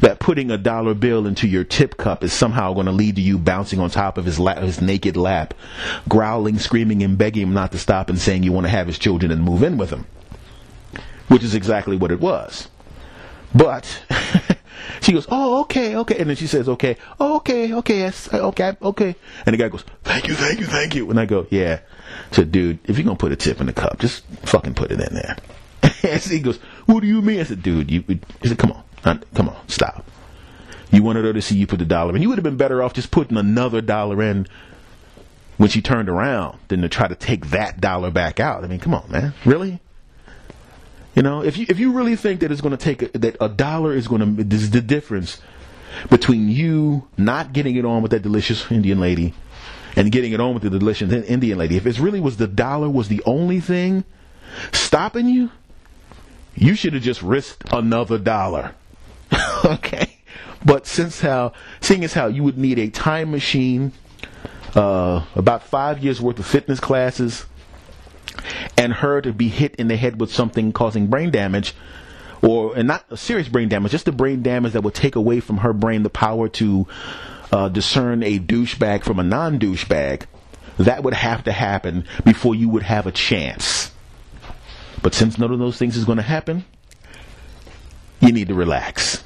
that 0.00 0.18
putting 0.18 0.50
a 0.50 0.58
dollar 0.58 0.94
bill 0.94 1.26
into 1.26 1.46
your 1.46 1.64
tip 1.64 1.96
cup 1.96 2.22
is 2.24 2.32
somehow 2.32 2.72
going 2.72 2.86
to 2.86 2.92
lead 2.92 3.16
to 3.16 3.22
you 3.22 3.38
bouncing 3.38 3.80
on 3.80 3.90
top 3.90 4.18
of 4.18 4.24
his 4.24 4.38
lap, 4.38 4.58
his 4.58 4.80
naked 4.80 5.16
lap, 5.16 5.54
growling, 6.08 6.58
screaming, 6.58 7.02
and 7.02 7.18
begging 7.18 7.42
him 7.42 7.54
not 7.54 7.72
to 7.72 7.78
stop 7.78 8.10
and 8.10 8.18
saying 8.18 8.42
you 8.42 8.52
want 8.52 8.64
to 8.64 8.70
have 8.70 8.86
his 8.86 8.98
children 8.98 9.30
and 9.30 9.42
move 9.42 9.62
in 9.62 9.78
with 9.78 9.90
him, 9.90 10.06
which 11.28 11.42
is 11.42 11.54
exactly 11.54 11.96
what 11.96 12.12
it 12.12 12.20
was. 12.20 12.68
But 13.54 14.02
She 15.00 15.12
goes, 15.12 15.26
oh, 15.30 15.60
okay, 15.62 15.96
okay. 15.96 16.18
And 16.18 16.28
then 16.28 16.36
she 16.36 16.46
says, 16.46 16.68
okay, 16.68 16.96
oh, 17.20 17.36
okay, 17.36 17.72
okay, 17.74 17.98
yes, 17.98 18.32
okay, 18.32 18.76
okay. 18.82 19.16
And 19.46 19.54
the 19.54 19.56
guy 19.58 19.68
goes, 19.68 19.84
thank 20.04 20.28
you, 20.28 20.34
thank 20.34 20.60
you, 20.60 20.66
thank 20.66 20.94
you. 20.94 21.08
And 21.10 21.18
I 21.18 21.26
go, 21.26 21.46
yeah. 21.50 21.80
So, 22.32 22.44
dude, 22.44 22.78
if 22.84 22.96
you're 22.96 23.04
going 23.04 23.16
to 23.16 23.20
put 23.20 23.32
a 23.32 23.36
tip 23.36 23.60
in 23.60 23.66
the 23.66 23.72
cup, 23.72 23.98
just 23.98 24.24
fucking 24.44 24.74
put 24.74 24.90
it 24.90 25.00
in 25.00 25.14
there. 25.14 25.36
and 26.02 26.20
he 26.22 26.40
goes, 26.40 26.58
what 26.86 27.00
do 27.00 27.06
you 27.06 27.22
mean? 27.22 27.40
I 27.40 27.44
said, 27.44 27.62
dude, 27.62 27.90
you, 27.90 28.02
he 28.02 28.48
said, 28.48 28.58
come 28.58 28.72
on, 28.72 28.84
uh, 29.04 29.18
come 29.34 29.48
on, 29.48 29.68
stop. 29.68 30.04
You 30.90 31.02
wanted 31.02 31.24
her 31.24 31.32
to 31.32 31.42
see 31.42 31.56
you 31.56 31.66
put 31.66 31.78
the 31.78 31.84
dollar 31.84 32.16
in. 32.16 32.22
You 32.22 32.28
would 32.30 32.38
have 32.38 32.44
been 32.44 32.56
better 32.56 32.82
off 32.82 32.94
just 32.94 33.10
putting 33.10 33.36
another 33.36 33.80
dollar 33.80 34.22
in 34.22 34.46
when 35.58 35.68
she 35.68 35.82
turned 35.82 36.08
around 36.08 36.58
than 36.68 36.80
to 36.82 36.88
try 36.88 37.08
to 37.08 37.14
take 37.14 37.48
that 37.48 37.80
dollar 37.80 38.10
back 38.10 38.40
out. 38.40 38.64
I 38.64 38.68
mean, 38.68 38.80
come 38.80 38.94
on, 38.94 39.10
man. 39.10 39.34
Really? 39.44 39.80
You 41.18 41.24
know, 41.24 41.42
if 41.42 41.58
you 41.58 41.66
if 41.68 41.80
you 41.80 41.90
really 41.90 42.14
think 42.14 42.38
that 42.40 42.52
it's 42.52 42.60
going 42.60 42.76
to 42.76 42.84
take 42.84 43.02
a, 43.02 43.18
that 43.18 43.36
a 43.40 43.48
dollar 43.48 43.92
is 43.92 44.06
going 44.06 44.36
to 44.36 44.44
this 44.44 44.62
is 44.62 44.70
the 44.70 44.80
difference 44.80 45.40
between 46.08 46.48
you 46.48 47.08
not 47.16 47.52
getting 47.52 47.74
it 47.74 47.84
on 47.84 48.02
with 48.02 48.12
that 48.12 48.22
delicious 48.22 48.70
Indian 48.70 49.00
lady 49.00 49.34
and 49.96 50.12
getting 50.12 50.30
it 50.30 50.38
on 50.38 50.54
with 50.54 50.62
the 50.62 50.70
delicious 50.70 51.10
Indian 51.10 51.58
lady. 51.58 51.76
If 51.76 51.86
it 51.86 51.98
really 51.98 52.20
was 52.20 52.36
the 52.36 52.46
dollar 52.46 52.88
was 52.88 53.08
the 53.08 53.20
only 53.26 53.58
thing 53.58 54.04
stopping 54.70 55.28
you, 55.28 55.50
you 56.54 56.76
should 56.76 56.92
have 56.92 57.02
just 57.02 57.20
risked 57.20 57.64
another 57.72 58.18
dollar. 58.18 58.76
okay, 59.64 60.18
but 60.64 60.86
since 60.86 61.20
how 61.20 61.52
seeing 61.80 62.04
as 62.04 62.12
how 62.12 62.28
you 62.28 62.44
would 62.44 62.58
need 62.58 62.78
a 62.78 62.90
time 62.90 63.32
machine, 63.32 63.90
uh, 64.76 65.24
about 65.34 65.64
five 65.64 65.98
years 65.98 66.20
worth 66.20 66.38
of 66.38 66.46
fitness 66.46 66.78
classes 66.78 67.44
and 68.78 68.92
her 68.94 69.20
to 69.20 69.32
be 69.32 69.48
hit 69.48 69.74
in 69.74 69.88
the 69.88 69.96
head 69.96 70.20
with 70.20 70.32
something 70.32 70.72
causing 70.72 71.08
brain 71.08 71.30
damage 71.30 71.74
or 72.40 72.76
and 72.76 72.86
not 72.86 73.04
a 73.10 73.16
serious 73.16 73.48
brain 73.48 73.68
damage, 73.68 73.90
just 73.90 74.04
the 74.04 74.12
brain 74.12 74.42
damage 74.42 74.72
that 74.72 74.82
would 74.82 74.94
take 74.94 75.16
away 75.16 75.40
from 75.40 75.58
her 75.58 75.72
brain 75.72 76.04
the 76.04 76.10
power 76.10 76.48
to 76.48 76.86
uh, 77.52 77.68
discern 77.68 78.22
a 78.22 78.38
douchebag 78.38 79.02
from 79.02 79.18
a 79.18 79.24
non-douchebag, 79.24 80.26
that 80.78 81.02
would 81.02 81.14
have 81.14 81.42
to 81.44 81.52
happen 81.52 82.06
before 82.24 82.54
you 82.54 82.68
would 82.68 82.84
have 82.84 83.06
a 83.06 83.12
chance. 83.12 83.90
But 85.02 85.14
since 85.14 85.38
none 85.38 85.52
of 85.52 85.58
those 85.58 85.76
things 85.76 85.96
is 85.96 86.04
going 86.04 86.18
to 86.18 86.22
happen, 86.22 86.64
you 88.20 88.32
need 88.32 88.48
to 88.48 88.54
relax. 88.54 89.24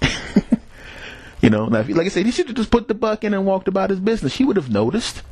you 1.42 1.50
know, 1.50 1.66
now, 1.66 1.80
if, 1.80 1.88
like 1.90 2.06
I 2.06 2.10
said, 2.10 2.24
he 2.24 2.32
should 2.32 2.46
have 2.46 2.56
just 2.56 2.70
put 2.70 2.88
the 2.88 2.94
buck 2.94 3.24
in 3.24 3.34
and 3.34 3.44
walked 3.44 3.68
about 3.68 3.90
his 3.90 4.00
business. 4.00 4.32
She 4.32 4.44
would 4.44 4.56
have 4.56 4.70
noticed. 4.70 5.22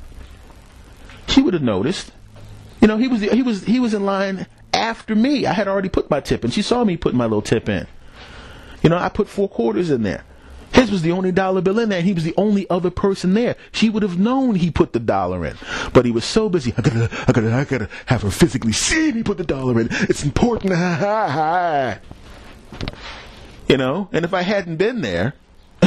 She 1.28 1.40
would 1.40 1.54
have 1.54 1.62
noticed. 1.62 2.12
You 2.82 2.88
know, 2.88 2.96
he 2.98 3.06
was 3.06 3.20
he 3.20 3.42
was 3.42 3.64
he 3.64 3.78
was 3.78 3.94
in 3.94 4.04
line 4.04 4.46
after 4.74 5.14
me. 5.14 5.46
I 5.46 5.52
had 5.52 5.68
already 5.68 5.88
put 5.88 6.10
my 6.10 6.18
tip 6.18 6.44
in. 6.44 6.50
She 6.50 6.62
saw 6.62 6.82
me 6.84 6.96
put 6.96 7.14
my 7.14 7.24
little 7.24 7.40
tip 7.40 7.68
in. 7.68 7.86
You 8.82 8.90
know, 8.90 8.98
I 8.98 9.08
put 9.08 9.28
four 9.28 9.48
quarters 9.48 9.88
in 9.88 10.02
there. 10.02 10.24
His 10.74 10.90
was 10.90 11.02
the 11.02 11.12
only 11.12 11.30
dollar 11.30 11.60
bill 11.60 11.78
in 11.78 11.90
there, 11.90 11.98
and 11.98 12.06
he 12.06 12.12
was 12.12 12.24
the 12.24 12.34
only 12.36 12.68
other 12.68 12.90
person 12.90 13.34
there. 13.34 13.56
She 13.70 13.88
would 13.88 14.02
have 14.02 14.18
known 14.18 14.56
he 14.56 14.70
put 14.70 14.94
the 14.94 14.98
dollar 14.98 15.46
in, 15.46 15.56
but 15.92 16.04
he 16.04 16.10
was 16.10 16.24
so 16.24 16.48
busy. 16.48 16.74
I 16.76 16.82
gotta, 16.82 17.08
I 17.28 17.32
gotta, 17.32 17.54
I 17.54 17.64
gotta 17.64 17.88
have 18.06 18.22
her 18.22 18.30
physically 18.30 18.72
see 18.72 19.12
me 19.12 19.22
put 19.22 19.38
the 19.38 19.44
dollar 19.44 19.80
in. 19.80 19.88
It's 19.90 20.24
important. 20.24 20.72
You 23.68 23.78
know, 23.78 24.08
and 24.12 24.24
if 24.24 24.34
I 24.34 24.42
hadn't 24.42 24.76
been 24.76 25.00
there, 25.00 25.32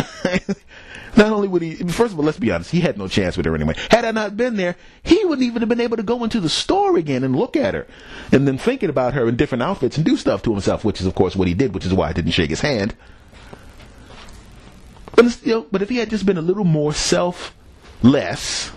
not 1.17 1.31
only 1.31 1.47
would 1.47 1.61
he, 1.61 1.75
first 1.75 2.13
of 2.13 2.19
all, 2.19 2.25
let's 2.25 2.39
be 2.39 2.51
honest, 2.51 2.71
he 2.71 2.81
had 2.81 2.97
no 2.97 3.07
chance 3.07 3.37
with 3.37 3.45
her 3.45 3.55
anyway. 3.55 3.75
Had 3.89 4.05
I 4.05 4.11
not 4.11 4.35
been 4.35 4.55
there, 4.55 4.75
he 5.03 5.23
wouldn't 5.23 5.45
even 5.45 5.61
have 5.61 5.69
been 5.69 5.81
able 5.81 5.97
to 5.97 6.03
go 6.03 6.23
into 6.23 6.39
the 6.39 6.49
store 6.49 6.97
again 6.97 7.23
and 7.23 7.35
look 7.35 7.55
at 7.55 7.73
her, 7.73 7.87
and 8.31 8.47
then 8.47 8.57
thinking 8.57 8.89
about 8.89 9.13
her 9.13 9.27
in 9.27 9.35
different 9.35 9.63
outfits 9.63 9.97
and 9.97 10.05
do 10.05 10.17
stuff 10.17 10.41
to 10.43 10.51
himself, 10.51 10.83
which 10.83 10.99
is 10.99 11.07
of 11.07 11.15
course 11.15 11.35
what 11.35 11.47
he 11.47 11.53
did, 11.53 11.73
which 11.73 11.85
is 11.85 11.93
why 11.93 12.09
I 12.09 12.13
didn't 12.13 12.31
shake 12.31 12.49
his 12.49 12.61
hand. 12.61 12.95
But 15.15 15.39
but 15.71 15.81
if 15.81 15.89
he 15.89 15.97
had 15.97 16.09
just 16.09 16.25
been 16.25 16.37
a 16.37 16.41
little 16.41 16.65
more 16.65 16.93
selfless 16.93 18.71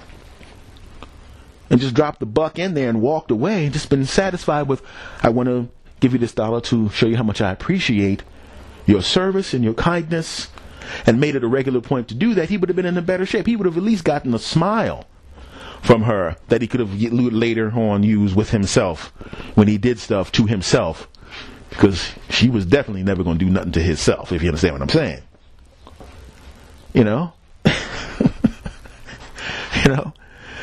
and 1.70 1.80
just 1.80 1.94
dropped 1.94 2.20
the 2.20 2.26
buck 2.26 2.58
in 2.58 2.74
there 2.74 2.88
and 2.88 3.02
walked 3.02 3.30
away 3.30 3.64
and 3.64 3.72
just 3.72 3.90
been 3.90 4.06
satisfied 4.06 4.68
with, 4.68 4.82
I 5.22 5.30
want 5.30 5.48
to 5.48 5.68
give 6.00 6.12
you 6.12 6.18
this 6.18 6.32
dollar 6.32 6.60
to 6.60 6.88
show 6.90 7.06
you 7.06 7.16
how 7.16 7.24
much 7.24 7.40
I 7.40 7.50
appreciate 7.50 8.22
your 8.86 9.02
service 9.02 9.52
and 9.52 9.64
your 9.64 9.74
kindness 9.74 10.48
and 11.06 11.20
made 11.20 11.36
it 11.36 11.44
a 11.44 11.48
regular 11.48 11.80
point 11.80 12.08
to 12.08 12.14
do 12.14 12.34
that, 12.34 12.48
he 12.48 12.56
would 12.56 12.68
have 12.68 12.76
been 12.76 12.86
in 12.86 12.98
a 12.98 13.02
better 13.02 13.26
shape. 13.26 13.46
He 13.46 13.56
would 13.56 13.66
have 13.66 13.76
at 13.76 13.82
least 13.82 14.04
gotten 14.04 14.34
a 14.34 14.38
smile 14.38 15.06
from 15.82 16.02
her 16.02 16.36
that 16.48 16.60
he 16.60 16.68
could 16.68 16.80
have 16.80 17.00
later 17.00 17.72
on 17.72 18.02
used 18.02 18.34
with 18.34 18.50
himself 18.50 19.12
when 19.54 19.68
he 19.68 19.78
did 19.78 19.98
stuff 19.98 20.32
to 20.32 20.46
himself 20.46 21.08
because 21.70 22.12
she 22.30 22.48
was 22.48 22.66
definitely 22.66 23.02
never 23.02 23.22
going 23.22 23.38
to 23.38 23.44
do 23.44 23.50
nothing 23.50 23.72
to 23.72 23.82
himself, 23.82 24.32
if 24.32 24.42
you 24.42 24.48
understand 24.48 24.74
what 24.74 24.82
I'm 24.82 24.88
saying. 24.88 25.22
You 26.94 27.04
know? 27.04 27.32
you 27.64 27.72
know? 29.86 30.12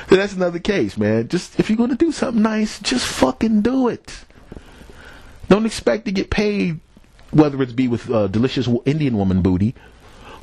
So 0.10 0.16
that's 0.18 0.34
another 0.34 0.60
case, 0.60 0.98
man. 0.98 1.28
Just 1.28 1.60
if 1.60 1.70
you're 1.70 1.78
gonna 1.78 1.96
do 1.96 2.12
something 2.12 2.42
nice, 2.42 2.80
just 2.80 3.06
fucking 3.08 3.62
do 3.62 3.88
it. 3.88 4.26
Don't 5.50 5.66
expect 5.66 6.06
to 6.06 6.12
get 6.12 6.30
paid, 6.30 6.80
whether 7.32 7.62
it's 7.62 7.74
be 7.74 7.88
with 7.88 8.10
uh, 8.10 8.28
delicious 8.28 8.70
Indian 8.86 9.18
woman 9.18 9.42
booty, 9.42 9.74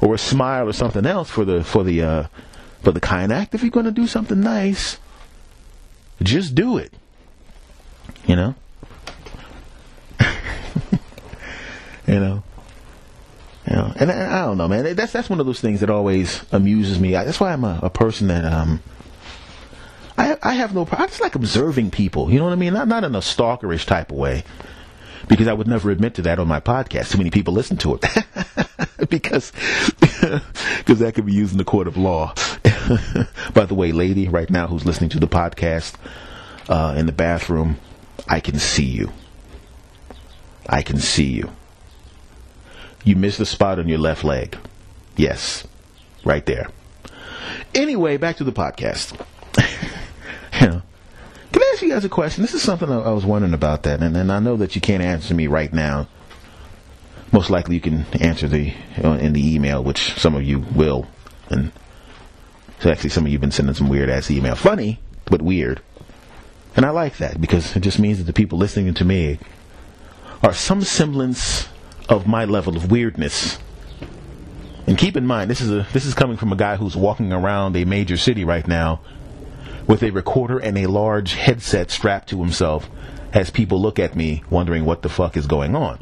or 0.03 0.15
a 0.15 0.19
smile 0.19 0.69
or 0.69 0.73
something 0.73 1.07
else 1.07 1.31
for 1.31 1.45
the 1.45 1.65
for 1.65 1.85
the 1.85 2.03
uh, 2.03 2.25
for 2.83 2.91
the 2.93 3.01
kind 3.01 3.33
act. 3.33 3.55
If 3.55 3.63
you're 3.63 3.71
gonna 3.71 3.93
do 3.93 4.07
something 4.07 4.41
nice, 4.41 4.99
just 6.23 6.55
do 6.55 6.77
it. 6.77 6.93
You 8.27 8.37
know. 8.37 8.55
you 12.07 12.21
know. 12.21 12.43
You 13.71 13.77
know, 13.77 13.93
and 13.95 14.11
I, 14.11 14.43
I 14.43 14.45
don't 14.47 14.59
know, 14.59 14.67
man. 14.67 14.97
That's 14.97 15.13
that's 15.13 15.31
one 15.31 15.39
of 15.39 15.47
those 15.47 15.61
things 15.61 15.81
that 15.81 15.89
always 15.89 16.45
amuses 16.51 16.99
me. 16.99 17.15
I, 17.15 17.23
that's 17.25 17.39
why 17.39 17.53
I'm 17.53 17.63
a, 17.63 17.79
a 17.85 17.91
person 17.91 18.27
that 18.27 18.45
um, 18.45 18.83
I 20.19 20.37
I 20.43 20.55
have 20.55 20.75
no. 20.75 20.87
I 20.91 21.07
just 21.07 21.21
like 21.21 21.37
observing 21.37 21.93
people. 21.93 22.29
You 22.29 22.41
know 22.41 22.47
what 22.47 22.53
I 22.53 22.57
mean? 22.57 22.75
Not 22.75 22.89
not 22.89 23.05
in 23.05 23.15
a 23.15 23.21
stalkerish 23.21 23.87
type 23.87 24.11
of 24.11 24.17
way, 24.17 24.43
because 25.29 25.47
I 25.47 25.53
would 25.53 25.69
never 25.69 25.93
admit 25.93 26.15
to 26.15 26.23
that 26.23 26.41
on 26.41 26.49
my 26.49 26.59
podcast. 26.59 27.13
Too 27.13 27.19
many 27.19 27.31
people 27.31 27.55
listen 27.55 27.77
to 27.79 27.95
it 27.95 28.05
because 29.09 29.53
because 30.01 30.99
that 30.99 31.13
could 31.15 31.27
be 31.27 31.33
used 31.33 31.53
in 31.53 31.59
the 31.59 31.65
court 31.65 31.87
of 31.87 31.97
law. 31.97 32.35
By 33.55 33.65
the 33.67 33.75
way, 33.75 33.93
lady, 33.93 34.29
right 34.29 34.49
now 34.49 34.67
who's 34.67 34.85
listening 34.85 35.11
to 35.11 35.21
the 35.21 35.27
podcast 35.27 35.95
uh, 36.69 36.95
in 36.97 37.07
the 37.07 37.13
bathroom, 37.13 37.79
I 38.29 38.41
can 38.41 38.59
see 38.59 38.85
you. 38.85 39.13
I 40.69 40.83
can 40.83 40.99
see 40.99 41.25
you. 41.25 41.51
You 43.05 43.17
missed 43.17 43.41
a 43.41 43.47
spot 43.47 43.79
on 43.79 43.89
your 43.89 43.99
left 43.99 44.23
leg. 44.23 44.57
Yes, 45.17 45.67
right 46.25 46.47
there. 46.47 46.69
Anyway, 47.75 48.17
back 48.17 48.37
to 48.37 48.45
the 48.45 48.53
podcast. 48.53 49.19
know, 50.61 50.83
can 51.53 51.63
I 51.63 51.71
ask 51.73 51.83
you 51.83 51.91
guys 51.91 52.05
a 52.05 52.09
question? 52.09 52.43
This 52.43 52.55
is 52.55 52.63
something 52.63 52.91
I, 52.91 53.01
I 53.01 53.11
was 53.11 53.27
wondering 53.27 53.55
about 53.55 53.83
that, 53.83 54.01
and, 54.01 54.17
and 54.17 54.31
I 54.31 54.39
know 54.39 54.57
that 54.59 54.77
you 54.77 54.81
can't 54.81 55.03
answer 55.03 55.35
me 55.35 55.49
right 55.49 55.73
now. 55.73 56.07
Most 57.33 57.49
likely, 57.49 57.77
you 57.77 57.81
can 57.81 58.05
answer 58.21 58.47
the 58.47 58.75
uh, 59.03 59.13
in 59.13 59.33
the 59.33 59.55
email, 59.55 59.83
which 59.83 60.15
some 60.15 60.35
of 60.35 60.43
you 60.43 60.61
will, 60.61 61.07
and 61.49 61.73
so 62.81 62.91
actually, 62.91 63.11
some 63.11 63.25
of 63.25 63.29
you 63.33 63.37
have 63.37 63.41
been 63.41 63.51
sending 63.51 63.75
some 63.75 63.89
weird 63.89 64.11
ass 64.11 64.31
email. 64.31 64.55
Funny, 64.55 65.01
but 65.27 65.41
weird. 65.41 65.81
And 66.75 66.85
I 66.85 66.91
like 66.91 67.19
that 67.19 67.41
because 67.41 67.77
it 67.77 67.81
just 67.81 67.99
means 67.99 68.19
that 68.19 68.25
the 68.25 68.33
people 68.33 68.59
listening 68.59 68.93
to 68.95 69.05
me 69.05 69.39
are 70.43 70.53
some 70.53 70.83
semblance 70.83 71.69
of 72.09 72.27
my 72.27 72.45
level 72.45 72.77
of 72.77 72.91
weirdness. 72.91 73.59
And 74.87 74.99
keep 74.99 75.17
in 75.17 75.27
mind, 75.27 75.51
this 75.51 75.61
is 75.61 75.71
a 75.71 75.87
this 75.93 76.05
is 76.05 76.15
coming 76.15 76.37
from 76.37 76.53
a 76.53 76.57
guy 76.57 76.77
who's 76.77 76.97
walking 76.97 77.33
around 77.33 77.77
a 77.77 77.85
major 77.85 78.17
city 78.17 78.45
right 78.45 78.67
now 78.67 79.01
with 79.87 80.03
a 80.03 80.11
recorder 80.11 80.59
and 80.59 80.77
a 80.77 80.87
large 80.87 81.35
headset 81.35 81.91
strapped 81.91 82.29
to 82.31 82.41
himself 82.41 82.91
as 83.33 83.51
people 83.51 83.81
look 83.81 83.99
at 83.99 84.15
me 84.17 84.43
wondering 84.51 84.85
what 84.85 85.03
the 85.03 85.09
fuck 85.09 85.37
is 85.37 85.47
going 85.47 85.75
on. 85.75 85.99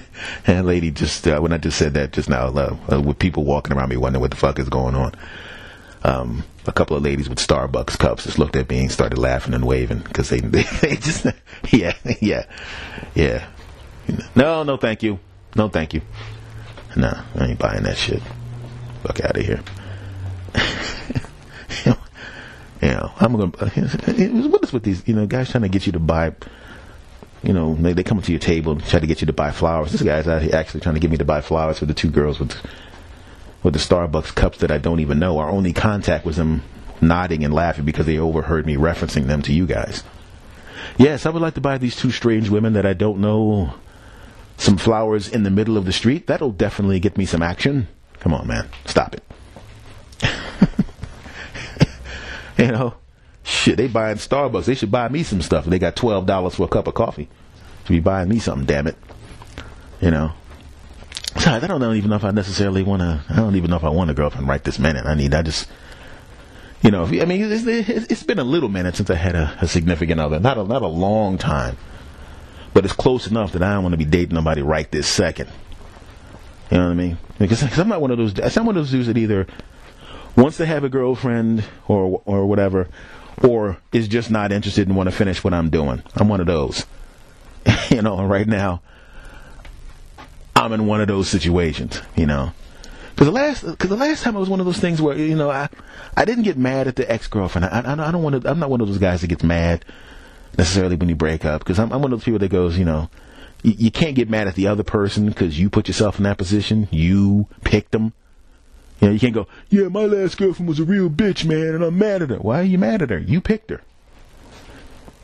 and 0.46 0.66
lady 0.66 0.90
just 0.90 1.26
uh, 1.26 1.38
when 1.40 1.52
I 1.52 1.58
just 1.58 1.78
said 1.78 1.94
that 1.94 2.12
just 2.12 2.28
now, 2.28 2.46
uh, 2.46 3.00
with 3.00 3.18
people 3.18 3.44
walking 3.44 3.76
around 3.76 3.88
me 3.88 3.96
wondering 3.96 4.20
what 4.20 4.30
the 4.30 4.36
fuck 4.36 4.58
is 4.58 4.68
going 4.68 4.94
on. 4.94 5.14
Um, 6.04 6.44
a 6.66 6.72
couple 6.72 6.96
of 6.96 7.02
ladies 7.02 7.28
with 7.28 7.38
Starbucks 7.38 7.98
cups 7.98 8.24
just 8.24 8.38
looked 8.38 8.56
at 8.56 8.68
me 8.68 8.80
and 8.80 8.90
started 8.90 9.18
laughing 9.18 9.54
and 9.54 9.64
waving 9.64 10.00
because 10.00 10.30
they, 10.30 10.40
they 10.40 10.62
they 10.80 10.96
just 10.96 11.26
yeah 11.70 11.94
yeah 12.20 12.46
yeah. 13.14 13.46
No 14.34 14.62
no 14.62 14.76
thank 14.76 15.02
you. 15.02 15.18
No 15.54 15.68
thank 15.68 15.94
you. 15.94 16.02
No 16.96 17.12
I 17.36 17.46
ain't 17.46 17.58
buying 17.58 17.84
that 17.84 17.96
shit. 17.96 18.22
Fuck 19.02 19.20
out 19.20 19.36
of 19.36 19.44
here. 19.44 19.62
You 22.82 22.88
know 22.88 23.12
I'm 23.20 23.36
gonna 23.36 23.52
what 24.48 24.64
is 24.64 24.72
with 24.72 24.82
these 24.82 25.06
you 25.06 25.14
know 25.14 25.24
guys 25.24 25.50
trying 25.50 25.62
to 25.62 25.68
get 25.68 25.86
you 25.86 25.92
to 25.92 26.00
buy 26.00 26.34
you 27.42 27.52
know 27.52 27.74
they, 27.74 27.92
they 27.92 28.02
come 28.02 28.20
to 28.22 28.32
your 28.32 28.38
table 28.38 28.72
and 28.72 28.84
try 28.84 29.00
to 29.00 29.06
get 29.06 29.20
you 29.20 29.26
to 29.26 29.32
buy 29.32 29.50
flowers 29.50 29.92
this 29.92 30.02
guy's 30.02 30.28
actually 30.28 30.80
trying 30.80 30.94
to 30.94 31.00
get 31.00 31.10
me 31.10 31.16
to 31.16 31.24
buy 31.24 31.40
flowers 31.40 31.78
for 31.78 31.86
the 31.86 31.94
two 31.94 32.10
girls 32.10 32.38
with 32.38 32.54
with 33.62 33.74
the 33.74 33.80
Starbucks 33.80 34.34
cups 34.34 34.58
that 34.58 34.70
I 34.70 34.78
don't 34.78 35.00
even 35.00 35.18
know. 35.18 35.38
Our 35.38 35.48
only 35.48 35.72
contact 35.72 36.24
was 36.24 36.36
them 36.36 36.62
nodding 37.00 37.44
and 37.44 37.54
laughing 37.54 37.84
because 37.84 38.06
they 38.06 38.18
overheard 38.18 38.66
me 38.66 38.76
referencing 38.76 39.26
them 39.26 39.42
to 39.42 39.52
you 39.52 39.66
guys. 39.66 40.02
Yes, 40.98 41.26
I 41.26 41.30
would 41.30 41.42
like 41.42 41.54
to 41.54 41.60
buy 41.60 41.78
these 41.78 41.96
two 41.96 42.10
strange 42.10 42.48
women 42.48 42.72
that 42.74 42.86
I 42.86 42.92
don't 42.92 43.20
know 43.20 43.74
some 44.56 44.76
flowers 44.76 45.28
in 45.28 45.42
the 45.42 45.50
middle 45.50 45.76
of 45.76 45.84
the 45.84 45.92
street. 45.92 46.26
That'll 46.26 46.50
definitely 46.50 47.00
get 47.00 47.16
me 47.16 47.24
some 47.24 47.42
action. 47.42 47.88
Come 48.20 48.34
on, 48.34 48.46
man. 48.46 48.68
Stop 48.84 49.14
it. 49.14 49.22
you 52.58 52.66
know, 52.68 52.94
shit, 53.62 53.76
they 53.76 53.86
buying 53.86 54.16
Starbucks. 54.16 54.66
They 54.66 54.74
should 54.74 54.90
buy 54.90 55.08
me 55.08 55.22
some 55.22 55.42
stuff. 55.42 55.64
They 55.64 55.78
got 55.78 55.96
$12 55.96 56.52
for 56.52 56.64
a 56.64 56.68
cup 56.68 56.86
of 56.86 56.94
coffee. 56.94 57.28
Should 57.84 57.92
be 57.92 58.00
buying 58.00 58.28
me 58.28 58.38
something, 58.38 58.66
damn 58.66 58.86
it. 58.86 58.96
You 60.00 60.10
know, 60.10 60.32
Besides, 61.34 61.64
I 61.64 61.66
don't 61.66 61.96
even 61.96 62.10
know 62.10 62.16
if 62.16 62.24
I 62.24 62.30
necessarily 62.30 62.82
want 62.82 63.00
to. 63.00 63.22
I 63.28 63.36
don't 63.36 63.56
even 63.56 63.70
know 63.70 63.76
if 63.76 63.84
I 63.84 63.88
want 63.88 64.10
a 64.10 64.14
girlfriend 64.14 64.48
right 64.48 64.62
this 64.62 64.78
minute. 64.78 65.06
I 65.06 65.14
need. 65.14 65.34
I 65.34 65.42
just, 65.42 65.68
you 66.82 66.90
know, 66.90 67.04
if, 67.04 67.10
I 67.22 67.24
mean, 67.24 67.50
it's, 67.50 67.66
it's 67.66 68.22
been 68.22 68.38
a 68.38 68.44
little 68.44 68.68
minute 68.68 68.96
since 68.96 69.08
I 69.08 69.14
had 69.14 69.34
a, 69.34 69.56
a 69.60 69.68
significant 69.68 70.20
other. 70.20 70.38
Not 70.38 70.58
a 70.58 70.64
not 70.64 70.82
a 70.82 70.86
long 70.86 71.38
time, 71.38 71.78
but 72.74 72.84
it's 72.84 72.92
close 72.92 73.26
enough 73.26 73.52
that 73.52 73.62
I 73.62 73.74
don't 73.74 73.82
want 73.82 73.94
to 73.94 73.96
be 73.96 74.04
dating 74.04 74.34
nobody 74.34 74.62
right 74.62 74.90
this 74.90 75.06
second. 75.06 75.50
You 76.70 76.78
know 76.78 76.84
what 76.84 76.90
I 76.92 76.94
mean? 76.94 77.18
Because 77.38 77.78
I'm 77.78 77.88
not 77.88 78.00
one 78.00 78.10
of 78.10 78.18
those. 78.18 78.38
I'm 78.56 78.66
one 78.66 78.76
of 78.76 78.82
those 78.82 78.90
dudes 78.90 79.06
that 79.06 79.16
either 79.16 79.46
wants 80.36 80.58
to 80.58 80.66
have 80.66 80.84
a 80.84 80.90
girlfriend 80.90 81.64
or 81.88 82.20
or 82.26 82.46
whatever, 82.46 82.88
or 83.42 83.78
is 83.92 84.08
just 84.08 84.30
not 84.30 84.52
interested 84.52 84.88
and 84.88 84.96
want 84.96 85.08
to 85.08 85.14
finish 85.14 85.42
what 85.42 85.54
I'm 85.54 85.70
doing. 85.70 86.02
I'm 86.14 86.28
one 86.28 86.40
of 86.40 86.46
those. 86.46 86.86
you 87.90 88.02
know, 88.02 88.22
right 88.24 88.46
now 88.46 88.82
I'm 90.56 90.72
in 90.72 90.86
one 90.86 91.00
of 91.00 91.08
those 91.08 91.28
situations, 91.28 92.00
you 92.16 92.26
know. 92.26 92.52
Because 93.10 93.26
the 93.26 93.32
last, 93.32 93.64
because 93.64 93.90
the 93.90 93.96
last 93.96 94.22
time 94.22 94.36
it 94.36 94.40
was 94.40 94.48
one 94.48 94.60
of 94.60 94.66
those 94.66 94.78
things 94.78 95.00
where 95.00 95.16
you 95.16 95.36
know 95.36 95.50
I, 95.50 95.68
I 96.16 96.24
didn't 96.24 96.44
get 96.44 96.56
mad 96.56 96.88
at 96.88 96.96
the 96.96 97.10
ex 97.10 97.26
girlfriend. 97.26 97.66
I, 97.66 97.80
I, 97.80 98.08
I 98.08 98.10
don't 98.10 98.22
want 98.22 98.42
to. 98.42 98.50
I'm 98.50 98.58
not 98.58 98.70
one 98.70 98.80
of 98.80 98.88
those 98.88 98.98
guys 98.98 99.20
that 99.20 99.26
gets 99.26 99.44
mad 99.44 99.84
necessarily 100.56 100.96
when 100.96 101.08
you 101.08 101.14
break 101.14 101.44
up. 101.44 101.60
Because 101.60 101.78
I'm, 101.78 101.92
I'm 101.92 102.02
one 102.02 102.12
of 102.12 102.20
those 102.20 102.24
people 102.24 102.38
that 102.38 102.48
goes, 102.48 102.78
you 102.78 102.84
know, 102.84 103.10
you 103.62 103.90
can't 103.90 104.16
get 104.16 104.30
mad 104.30 104.48
at 104.48 104.54
the 104.54 104.66
other 104.66 104.82
person 104.82 105.26
because 105.26 105.58
you 105.58 105.70
put 105.70 105.88
yourself 105.88 106.18
in 106.18 106.24
that 106.24 106.38
position. 106.38 106.88
You 106.90 107.46
picked 107.64 107.92
them. 107.92 108.12
You 109.02 109.08
know, 109.08 109.14
you 109.14 109.20
can't 109.20 109.34
go, 109.34 109.48
yeah, 109.68 109.88
my 109.88 110.04
last 110.04 110.38
girlfriend 110.38 110.68
was 110.68 110.78
a 110.78 110.84
real 110.84 111.10
bitch, 111.10 111.44
man, 111.44 111.74
and 111.74 111.82
I'm 111.82 111.98
mad 111.98 112.22
at 112.22 112.30
her. 112.30 112.36
Why 112.36 112.60
are 112.60 112.64
you 112.64 112.78
mad 112.78 113.02
at 113.02 113.10
her? 113.10 113.18
You 113.18 113.40
picked 113.40 113.70
her. 113.70 113.80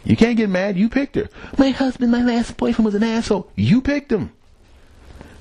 You 0.05 0.17
can't 0.17 0.37
get 0.37 0.51
mad. 0.51 0.77
You 0.77 0.89
picked 0.89 1.15
her. 1.15 1.29
My 1.57 1.71
husband, 1.71 2.11
my 2.11 2.23
last 2.23 2.57
boyfriend 2.57 2.87
was 2.87 2.97
an 2.97 3.05
asshole. 3.05 3.49
You 3.55 3.81
picked 3.81 4.11
him. 4.11 4.33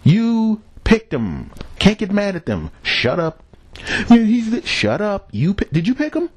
You 0.03 0.61
picked 0.83 1.11
him. 1.11 1.49
Can't 1.79 1.97
get 1.97 2.11
mad 2.11 2.35
at 2.35 2.45
them. 2.45 2.69
Shut 2.83 3.19
up. 3.19 3.43
Man, 4.07 4.27
he's 4.27 4.51
the, 4.51 4.63
shut 4.63 5.01
up. 5.01 5.29
You 5.31 5.55
did 5.55 5.87
you 5.87 5.95
pick 5.95 6.13
him? 6.13 6.29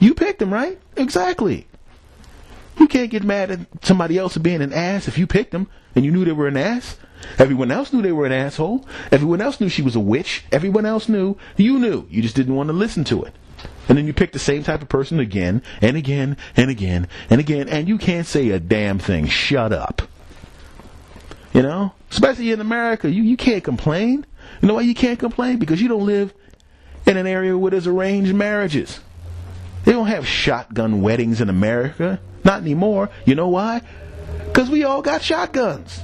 You 0.00 0.14
picked 0.14 0.42
him, 0.42 0.52
right? 0.52 0.78
Exactly. 0.98 1.66
You 2.78 2.88
can't 2.88 3.10
get 3.10 3.24
mad 3.24 3.50
at 3.50 3.60
somebody 3.82 4.18
else 4.18 4.36
being 4.36 4.60
an 4.60 4.72
ass 4.74 5.08
if 5.08 5.16
you 5.16 5.26
picked 5.26 5.52
them 5.52 5.68
and 5.94 6.04
you 6.04 6.10
knew 6.10 6.26
they 6.26 6.32
were 6.32 6.48
an 6.48 6.58
ass. 6.58 6.98
Everyone 7.38 7.70
else 7.70 7.92
knew 7.92 8.02
they 8.02 8.12
were 8.12 8.26
an 8.26 8.32
asshole. 8.32 8.86
Everyone 9.10 9.40
else 9.40 9.60
knew 9.60 9.68
she 9.68 9.82
was 9.82 9.96
a 9.96 10.00
witch. 10.00 10.44
Everyone 10.52 10.86
else 10.86 11.08
knew. 11.08 11.36
You 11.56 11.78
knew. 11.78 12.06
You 12.10 12.22
just 12.22 12.36
didn't 12.36 12.54
want 12.54 12.68
to 12.68 12.72
listen 12.74 13.04
to 13.04 13.22
it. 13.22 13.34
And 13.88 13.98
then 13.98 14.06
you 14.06 14.12
pick 14.12 14.32
the 14.32 14.38
same 14.38 14.62
type 14.62 14.82
of 14.82 14.88
person 14.88 15.20
again 15.20 15.62
and 15.80 15.96
again 15.96 16.36
and 16.56 16.70
again 16.70 17.08
and 17.30 17.40
again, 17.40 17.68
and 17.68 17.88
you 17.88 17.98
can't 17.98 18.26
say 18.26 18.50
a 18.50 18.60
damn 18.60 18.98
thing. 18.98 19.26
Shut 19.26 19.72
up. 19.72 20.02
You 21.52 21.62
know? 21.62 21.92
Especially 22.10 22.50
in 22.52 22.60
America, 22.60 23.10
you, 23.10 23.22
you 23.22 23.36
can't 23.36 23.64
complain. 23.64 24.24
You 24.60 24.68
know 24.68 24.74
why 24.74 24.82
you 24.82 24.94
can't 24.94 25.18
complain? 25.18 25.58
Because 25.58 25.80
you 25.80 25.88
don't 25.88 26.06
live 26.06 26.32
in 27.06 27.16
an 27.16 27.26
area 27.26 27.56
where 27.56 27.70
there's 27.70 27.86
arranged 27.86 28.34
marriages. 28.34 29.00
They 29.84 29.92
don't 29.92 30.06
have 30.06 30.26
shotgun 30.26 31.02
weddings 31.02 31.40
in 31.40 31.48
America. 31.48 32.20
Not 32.44 32.62
anymore. 32.62 33.10
You 33.24 33.34
know 33.34 33.48
why? 33.48 33.82
Because 34.46 34.70
we 34.70 34.84
all 34.84 35.02
got 35.02 35.22
shotguns. 35.22 36.02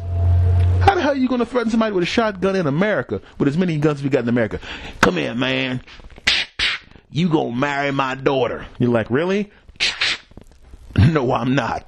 How 0.81 0.95
the 0.95 1.01
hell 1.03 1.13
are 1.13 1.17
you 1.17 1.29
going 1.29 1.41
to 1.41 1.47
threaten 1.47 1.71
somebody 1.71 1.93
with 1.93 2.03
a 2.05 2.07
shotgun 2.07 2.57
in 2.57 2.67
America 2.67 3.21
with 3.39 3.49
as 3.49 3.57
many 3.57 3.77
guns 3.79 4.03
we 4.03 4.09
got 4.09 4.23
in 4.23 4.29
America? 4.29 4.61
Come 5.01 5.17
here, 5.17 5.35
man. 5.35 5.83
You 7.11 7.29
gonna 7.29 7.57
marry 7.57 7.91
my 7.91 8.15
daughter. 8.15 8.67
You're 8.79 8.91
like, 8.91 9.11
really? 9.11 9.51
No, 10.97 11.33
I'm 11.33 11.55
not. 11.55 11.87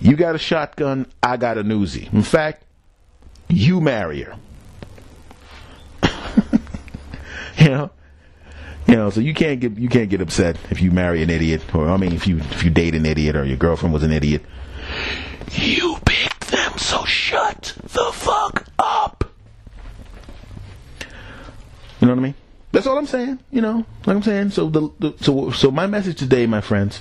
You 0.00 0.16
got 0.16 0.34
a 0.34 0.38
shotgun, 0.38 1.06
I 1.22 1.36
got 1.36 1.58
a 1.58 1.62
Uzi. 1.62 2.10
In 2.12 2.22
fact, 2.22 2.64
you 3.48 3.82
marry 3.82 4.22
her. 4.22 4.36
you 7.58 7.68
know? 7.68 7.90
You 8.86 8.96
know, 8.96 9.10
so 9.10 9.20
you 9.20 9.34
can't 9.34 9.60
get 9.60 9.78
you 9.78 9.88
can't 9.88 10.10
get 10.10 10.20
upset 10.20 10.56
if 10.70 10.80
you 10.80 10.90
marry 10.90 11.22
an 11.22 11.30
idiot, 11.30 11.74
or 11.74 11.88
I 11.88 11.96
mean, 11.96 12.12
if 12.12 12.26
you 12.26 12.38
if 12.38 12.64
you 12.64 12.70
date 12.70 12.94
an 12.94 13.06
idiot, 13.06 13.34
or 13.36 13.44
your 13.44 13.56
girlfriend 13.56 13.92
was 13.92 14.02
an 14.02 14.12
idiot. 14.12 14.42
You 15.52 15.96
so 16.76 17.04
shut 17.04 17.76
the 17.82 18.10
fuck 18.12 18.66
up. 18.78 19.30
You 22.00 22.06
know 22.08 22.14
what 22.14 22.20
I 22.20 22.22
mean? 22.22 22.34
That's 22.72 22.86
all 22.86 22.98
I'm 22.98 23.06
saying. 23.06 23.38
You 23.50 23.60
know, 23.60 23.86
like 24.04 24.16
I'm 24.16 24.22
saying. 24.22 24.50
So 24.50 24.68
the, 24.68 24.90
the 24.98 25.14
so 25.20 25.50
so 25.50 25.70
my 25.70 25.86
message 25.86 26.18
today, 26.18 26.46
my 26.46 26.60
friends, 26.60 27.00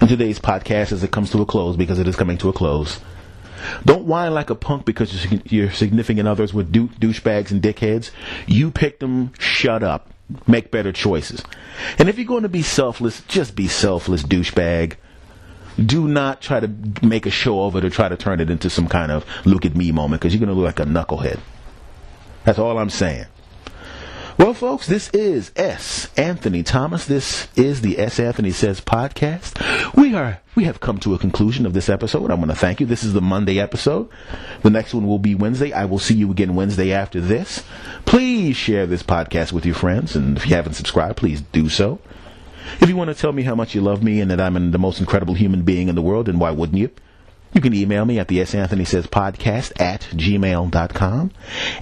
in 0.00 0.08
today's 0.08 0.38
podcast, 0.38 0.92
as 0.92 1.02
it 1.02 1.10
comes 1.10 1.30
to 1.30 1.40
a 1.40 1.46
close, 1.46 1.76
because 1.76 1.98
it 1.98 2.06
is 2.06 2.16
coming 2.16 2.38
to 2.38 2.48
a 2.48 2.52
close. 2.52 3.00
Don't 3.84 4.04
whine 4.04 4.34
like 4.34 4.50
a 4.50 4.54
punk 4.54 4.84
because 4.84 5.26
your, 5.50 5.70
significant 5.70 6.28
others 6.28 6.52
were 6.52 6.62
dou- 6.62 6.88
douchebags 6.88 7.50
and 7.50 7.62
dickheads. 7.62 8.10
You 8.46 8.70
picked 8.70 9.00
them. 9.00 9.32
Shut 9.38 9.82
up. 9.82 10.10
Make 10.46 10.70
better 10.70 10.92
choices. 10.92 11.42
And 11.98 12.08
if 12.08 12.18
you're 12.18 12.26
going 12.26 12.42
to 12.42 12.48
be 12.48 12.62
selfless, 12.62 13.22
just 13.22 13.56
be 13.56 13.68
selfless, 13.68 14.22
douchebag. 14.22 14.96
Do 15.84 16.08
not 16.08 16.40
try 16.40 16.60
to 16.60 16.70
make 17.02 17.26
a 17.26 17.30
show 17.30 17.64
of 17.64 17.76
it 17.76 17.84
or 17.84 17.90
try 17.90 18.08
to 18.08 18.16
turn 18.16 18.40
it 18.40 18.50
into 18.50 18.70
some 18.70 18.88
kind 18.88 19.12
of 19.12 19.26
look 19.44 19.66
at 19.66 19.76
me 19.76 19.92
moment 19.92 20.22
because 20.22 20.34
you're 20.34 20.44
going 20.44 20.54
to 20.54 20.60
look 20.60 20.76
like 20.76 20.86
a 20.86 20.88
knucklehead. 20.88 21.38
That's 22.44 22.58
all 22.58 22.78
I'm 22.78 22.90
saying. 22.90 23.26
Well, 24.38 24.52
folks, 24.52 24.86
this 24.86 25.08
is 25.10 25.50
S. 25.56 26.10
Anthony 26.18 26.62
Thomas. 26.62 27.06
This 27.06 27.48
is 27.56 27.80
the 27.80 27.98
S. 27.98 28.20
Anthony 28.20 28.50
Says 28.50 28.82
podcast. 28.82 29.94
We 29.94 30.14
are 30.14 30.40
we 30.54 30.64
have 30.64 30.78
come 30.80 30.98
to 31.00 31.14
a 31.14 31.18
conclusion 31.18 31.64
of 31.64 31.72
this 31.72 31.88
episode. 31.88 32.30
I 32.30 32.34
want 32.34 32.50
to 32.50 32.56
thank 32.56 32.80
you. 32.80 32.86
This 32.86 33.02
is 33.02 33.14
the 33.14 33.22
Monday 33.22 33.58
episode. 33.58 34.10
The 34.62 34.68
next 34.68 34.92
one 34.92 35.06
will 35.06 35.18
be 35.18 35.34
Wednesday. 35.34 35.72
I 35.72 35.86
will 35.86 35.98
see 35.98 36.14
you 36.14 36.30
again 36.30 36.54
Wednesday 36.54 36.92
after 36.92 37.18
this. 37.18 37.64
Please 38.04 38.56
share 38.56 38.86
this 38.86 39.02
podcast 39.02 39.52
with 39.52 39.64
your 39.64 39.74
friends, 39.74 40.14
and 40.14 40.36
if 40.36 40.46
you 40.46 40.54
haven't 40.54 40.74
subscribed, 40.74 41.16
please 41.16 41.40
do 41.40 41.70
so. 41.70 41.98
If 42.80 42.88
you 42.88 42.96
want 42.96 43.08
to 43.08 43.14
tell 43.14 43.32
me 43.32 43.42
how 43.42 43.54
much 43.54 43.74
you 43.74 43.80
love 43.80 44.02
me 44.02 44.20
and 44.20 44.30
that 44.30 44.40
I'm 44.40 44.70
the 44.70 44.78
most 44.78 45.00
incredible 45.00 45.34
human 45.34 45.62
being 45.62 45.88
in 45.88 45.94
the 45.94 46.02
world, 46.02 46.26
then 46.26 46.38
why 46.38 46.50
wouldn't 46.50 46.78
you? 46.78 46.90
You 47.52 47.60
can 47.60 47.72
email 47.74 48.04
me 48.04 48.18
at 48.18 48.28
the 48.28 48.40
S. 48.40 48.54
Anthony 48.54 48.84
Says 48.84 49.06
podcast 49.06 49.80
at 49.80 50.02
gmail.com. 50.12 51.30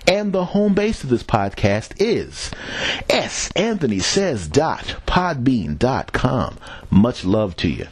And 0.06 0.32
the 0.32 0.44
home 0.44 0.74
base 0.74 1.02
of 1.02 1.10
this 1.10 1.24
podcast 1.24 1.94
is 1.98 2.50
S. 3.10 3.50
Anthony 3.56 3.98
Says 3.98 4.46
dot 4.46 4.96
podbean 5.06 5.78
dot 5.78 6.12
com. 6.12 6.58
Much 6.90 7.24
love 7.24 7.56
to 7.56 7.68
you. 7.68 7.88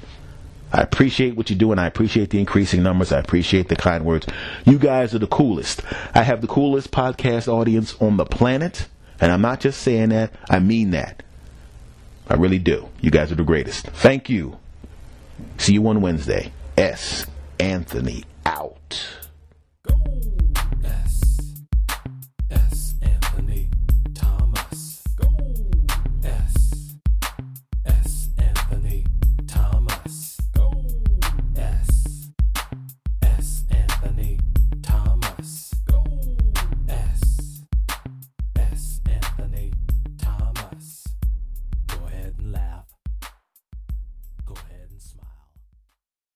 I 0.73 0.81
appreciate 0.81 1.37
what 1.37 1.51
you 1.51 1.57
do 1.57 1.73
and 1.73 1.81
I 1.81 1.87
appreciate 1.87 2.31
the 2.31 2.39
increasing 2.39 2.83
numbers. 2.83 3.13
I 3.13 3.19
appreciate 3.19 3.69
the 3.69 3.77
kind 3.77 4.05
words. 4.05 4.27
You 4.65 4.79
guys 4.79 5.15
are 5.15 5.19
the 5.19 5.27
coolest. 5.27 5.83
I 6.15 6.23
have 6.23 6.41
the 6.41 6.47
coolest 6.47 6.93
podcast 6.93 7.49
audience 7.49 7.95
on 8.01 8.17
the 8.17 8.25
planet. 8.25 8.87
And 9.21 9.31
I'm 9.31 9.43
not 9.43 9.61
just 9.61 9.83
saying 9.83 10.11
that, 10.11 10.33
I 10.49 10.61
mean 10.61 10.93
that. 10.93 11.23
I 12.29 12.35
really 12.35 12.59
do. 12.59 12.89
You 13.01 13.11
guys 13.11 13.33
are 13.33 13.37
the 13.37 13.45
greatest. 13.45 13.87
Thank 13.87 14.29
you. 14.29 14.59
See 15.59 15.75
you 15.75 15.87
on 15.89 16.01
Wednesday. 16.01 16.53
S. 16.77 17.27
Anthony 17.59 18.25
out. 18.47 19.07